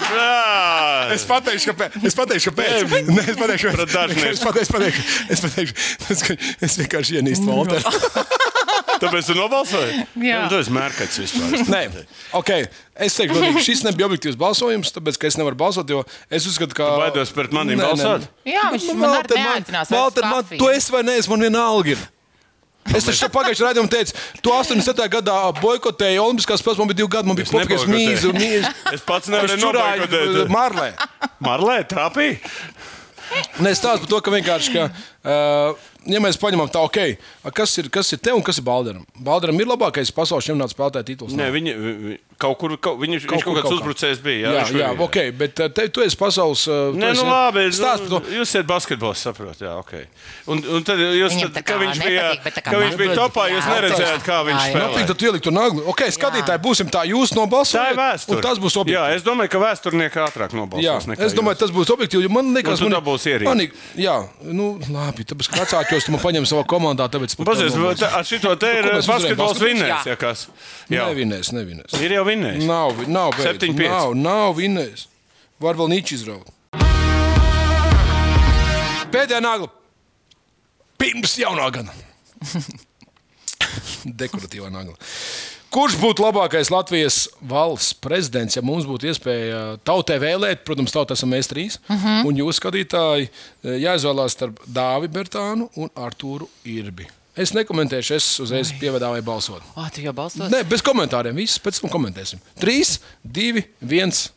[0.06, 1.96] Jā, Es pateikšu, kāpēc.
[2.08, 2.84] Es pateikšu, kāpēc.
[3.10, 4.28] Nē, es pateikšu, dažiem.
[4.36, 6.38] es pateikšu, es pateikšu, es pateikšu, es, pateikšu,
[6.68, 7.96] es vienkārši ienīstu Walteru.
[9.02, 10.02] tāpēc tu nobalsoji?
[10.24, 10.42] Jā.
[10.46, 11.56] Nu, Tu esi mērķis vispār.
[11.74, 11.84] Nē,
[12.40, 12.52] ok.
[13.06, 16.78] Es teiktu, ka šis nebija objektīvs balsojums, tāpēc, ka es nevaru balsot, jo es uzskatu,
[16.78, 16.90] ka.
[17.02, 18.30] baidos pret maniem balsot?
[18.48, 22.06] Jā, viņš man arī neaicinās Valter, man, tu esi vai nē, man vienalga ir.
[22.94, 24.14] Es taču pagājušajā raidījumā teicu,
[24.46, 25.08] tu 87.
[25.16, 28.12] gadā boikotēji Olimpiskās spēles, man bija divi gadi, man bija kopīgais neboikotēju.
[28.12, 28.34] mīzu.
[28.38, 28.74] mīzu.
[28.94, 30.52] Es pats nevaru noboikotēt.
[30.54, 30.92] Marlē.
[31.44, 32.38] Marlē, trāpīja.
[33.58, 34.84] Nē, es stāstu par to, ka vienkārši, ka,
[35.26, 36.98] ja mēs paņemam tā, ok,
[37.44, 39.06] a, kas ir, kas ir te un kas ir Balderam?
[39.26, 41.34] Balderam ir labākais pasaules čempionāts spēlētāja tituls.
[41.34, 44.52] Nē, viņi, vi- kaut kur, kaut, viņi, Kaut viņš kur, kaut kāds kaut uzbrucējs bija.
[44.52, 46.66] Jā, Jā, jā, bija- ok, bet uh, te, tu esi pasaules.
[46.68, 47.64] Uh, tu Nē, esi- nu labi.
[47.74, 49.94] Stāst Nu, jūs esat basketbols, saprotat, jā, ok.
[50.52, 53.48] Un, un tad jūs, tad, kā viņš bija, nepatīk, tā kā ka viņš bija topā,
[53.50, 54.76] jūs Jā, neredzējāt, kā viņš jā, jā.
[54.76, 55.08] Nu, spēlē.
[55.08, 55.86] tad ielikt to naglu.
[55.90, 57.88] Ok, skatītāji, būsim tā, jūs nobalsojat.
[57.88, 58.36] Tā ir vēsture.
[58.36, 59.16] un Tas būs Jā, objektīvi.
[59.16, 61.08] es domāju, ka vēsturnieki ātrāk Jā, nobalsos.
[61.10, 62.28] nekā es domāju, tas būs objektīvi.
[62.28, 62.92] jo Man liekas, man
[63.48, 65.15] man ir- Jā, nu, labi.
[65.24, 67.36] Tāpēc, ka vecākos tu man paņem savā komandā, tāpēc.
[67.40, 69.08] par Pazies, ar šito te ir uzvarējām?
[69.08, 70.06] basketbols vinnējis.
[70.12, 70.48] Ja kas.
[70.92, 71.96] Jā, Nevinēs, nevinēs.
[72.04, 72.66] ir jau vinnējis.
[72.68, 73.48] Nav, nav, beidz.
[73.48, 73.90] Septiņi, pieci.
[73.94, 75.08] nav, nav vinnējis.
[75.64, 76.52] Var vēl nīčs izraut.
[79.16, 79.70] Pēdējā nagla.
[81.00, 81.94] Pirms jaunā gada.
[84.22, 84.96] Dekoratīvā nagla.
[85.76, 90.62] Kurš būtu labākais Latvijas valsts prezidents, ja mums būtu iespēja tautai vēlēt?
[90.64, 91.76] Protams, tauta esam mēs trīs.
[91.90, 92.30] Uh -huh.
[92.30, 93.28] Un jūs, skatītāji,
[93.84, 97.10] jāizvēlās starp Dāvi Bertānu un Artūru Irbi.
[97.36, 99.62] Es nekomentēšu, es uzreiz pievedāju balsot.
[99.76, 100.48] O, tu jau balsos?
[100.52, 101.36] Nē, bez komentāriem.
[101.36, 102.40] Viss pēc tam komentēsim.
[102.62, 104.32] 3, 2, 1.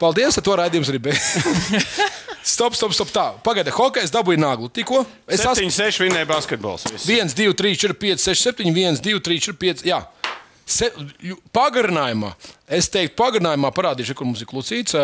[0.00, 2.10] Paldies, ar to raidījums arī beidzas.
[2.42, 3.10] stop, stop, stop.
[3.14, 4.68] Tā, pagaidiet, hokejs dabūja naglu.
[4.72, 6.86] Tikko es esmu 7, 6 vinnēja basketbols.
[6.92, 7.06] viss.
[7.10, 9.84] 1, 2, 3, 4, 5, 6, 7, 1, 2, 3, 4, 5.
[9.88, 10.00] Jā.
[10.66, 10.88] Se,
[11.20, 12.32] ju- pagarinājumā,
[12.70, 14.94] es teiktu, pagarinājumā parādīšu, kur mums ir klucīts.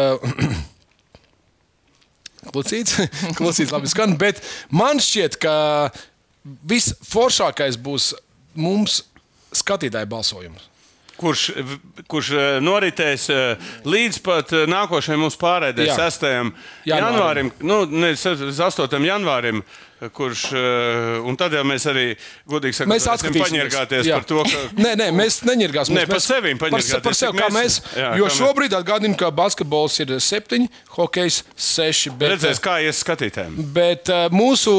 [2.49, 2.95] Klucīts,
[3.37, 4.39] klucīts labi skan, bet
[4.71, 5.55] man šķiet, ka
[6.71, 8.13] visforšākais būs
[8.57, 9.03] mums
[9.59, 10.63] skatītāju balsojums.
[11.19, 11.49] Kurš,
[12.11, 15.99] kurš eh, noritēs eh, līdz pat eh, nākošajam mūsu pārēdē, Jā.
[16.07, 16.25] 6.
[16.29, 16.95] Janvārim.
[17.03, 18.99] janvārim, nu, ne, 8.
[19.11, 19.63] janvārim.
[20.15, 20.45] Kurš,
[21.27, 22.05] un tad jau mēs arī,
[22.47, 23.73] godīgi sakot, Mēs atskatīsimies
[24.07, 24.21] Jā.
[24.21, 24.61] par to, ka.
[24.79, 26.05] Nē, nē, mēs neņirgāsimies.
[26.05, 29.99] Nē, par sevi par, par sevi, kā mēs- jā, jo kā šobrīd atgādinu, ka basketbols
[30.05, 32.13] ir septiņi, hokejs seši.
[32.15, 33.57] Bet, Redzēs, kā ies skatītājiem.
[33.75, 34.77] bet mūsu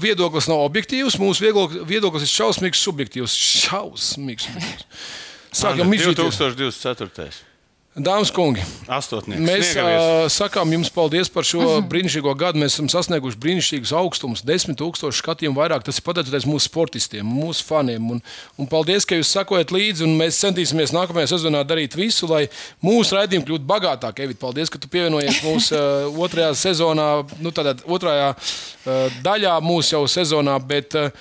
[0.00, 1.52] viedoklis nav objektīvs, mūsu
[1.84, 3.36] viedoklis ir šausmīgs, subjektīvs.
[3.68, 4.48] Šausmīgs.
[4.48, 5.31] subjektīvs.
[5.52, 6.38] Sākam mīļoties.
[6.40, 7.48] 2024.
[7.92, 9.42] Dāmas un kungi, Astotnieks.
[9.44, 12.62] mēs uh, sakām jums paldies par šo brīnišķīgo gadu.
[12.62, 15.84] Mēs esam sasnieguši brīnišķīgus augstumus, desmit tūkstoši skatījumu vairāk.
[15.84, 18.06] Tas ir pateicoties mūsu sportistiem, mūsu faniem.
[18.14, 18.22] Un,
[18.56, 20.06] un paldies, ka jūs sakojat līdzi.
[20.06, 22.46] un Mēs centīsimies nākamajā sezonā darīt visu, lai
[22.80, 24.24] mūsu raidījumi kļūtu bagātāki.
[24.24, 27.10] Evit, paldies, ka tu pievienojies mūsu uh, otrajā sezonā,
[27.44, 30.56] nu, tādā otrajā uh, daļā mūsu jau sezonā.
[30.64, 31.12] Bet, uh,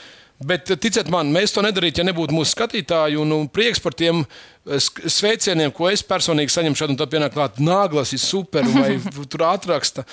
[0.42, 3.20] Bet ticiet man, mēs to nedarītu, ja nebūtu mūsu skatītāji.
[3.22, 7.36] Un, un prieks par tiem eh, sveicieniem, ko es personīgi saņemu šādu, un tad pienāk
[7.36, 8.96] klāt, nāglas ir super, vai
[9.32, 10.06] tur atraksta.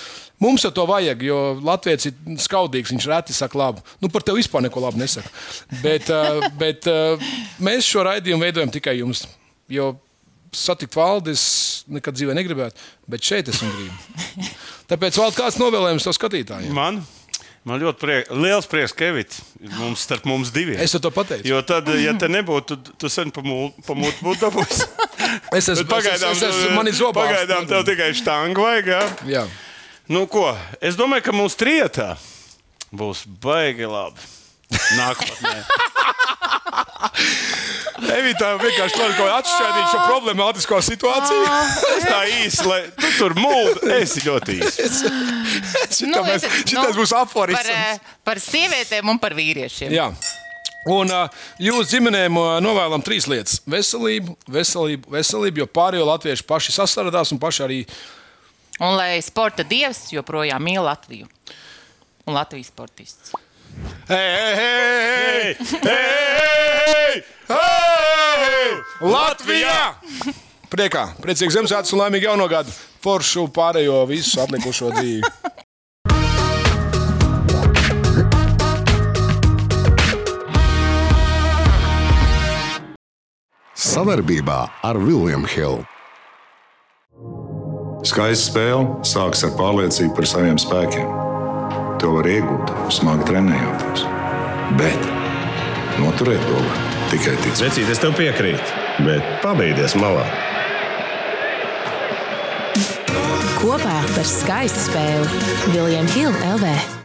[0.45, 3.85] Mums jau to vajag, jo Latvijas ir skaudīgs, viņš reti saka labu.
[4.03, 5.33] Nu, par tevi vispār neko labu nesaka.
[5.81, 7.31] Bet, eh, bet eh,
[7.65, 9.25] mēs šo raidījumu veidojam tikai jums.
[9.73, 9.95] Jo
[10.55, 11.45] satikt valdi es
[11.93, 14.49] nekad dzīvē negribētu, bet šeit es gribu.
[14.93, 16.73] Tāpēc vēl kāds novēlējums to skatītājiem.
[16.77, 17.03] Man,
[17.67, 19.41] man ļoti priek, liels prieks, Kevits,
[19.79, 20.79] mums starp mums diviem.
[20.81, 21.49] Es to pateicu.
[21.49, 23.85] Jo tad, ja te nebūtu, tu, tu sen pamūtu
[24.23, 24.85] būtu dabūjis.
[25.53, 27.27] Es esmu, Pagaidām, es, es, es, man ir zobā.
[27.27, 28.87] pagaidām tev tikai štangu vajag.
[28.89, 29.01] Jā?
[29.29, 29.43] Jā.
[30.09, 30.47] Nu, ko?
[30.81, 32.07] Es domāju, ka mūsu trietā
[32.97, 34.25] būs baigi labi.
[34.97, 35.53] Nākotnē.
[38.19, 41.47] Evita vienkārši tur kaut kā atšķaidīt šo problemātisko situāciju.
[41.99, 44.89] Es tā īsi, lai tu tur mūžā, esi ļoti īsi.
[45.99, 47.59] Šitam mēs- es- šitais būs aforisms.
[47.59, 49.91] Par, eh, par sievietēm un par vīriešiem.
[49.95, 50.13] Jā.
[50.89, 51.27] Un uh,
[51.61, 57.43] jūs ģimenēm uh, novēlam trīs lietas- veselību, veselību, veselību, jo pārējo latvieši paši sastādās un
[57.43, 57.81] paši arī
[58.79, 61.27] Un lai sporta dievs joprojām mīl Latviju
[62.31, 63.33] un Latvijas sportistus.
[64.09, 67.23] Hei, hei, hei,
[67.53, 68.71] hei,
[69.05, 69.81] Latvijā!
[70.73, 72.73] Priekā, priecīgs Ziemassvētku un laimīgu jauno gadu!
[73.05, 75.23] Foršu pārējo visu atlikušo dzīvi!
[83.79, 85.87] Savarbībā ar Vilniņu Hildu.
[88.07, 91.28] Skaista spēle sākas ar pārliecību par saviem spēkiem.
[91.99, 94.05] To var iegūt, smagi trenējoties.
[94.79, 95.09] Bet
[95.99, 97.65] noturēt to var tikai ticēt.
[97.65, 100.27] Vecīt, es tev piekrītu, bet pabeigties malā.
[103.59, 106.99] Kopā par skaistu spēli Viljams Hilde LV.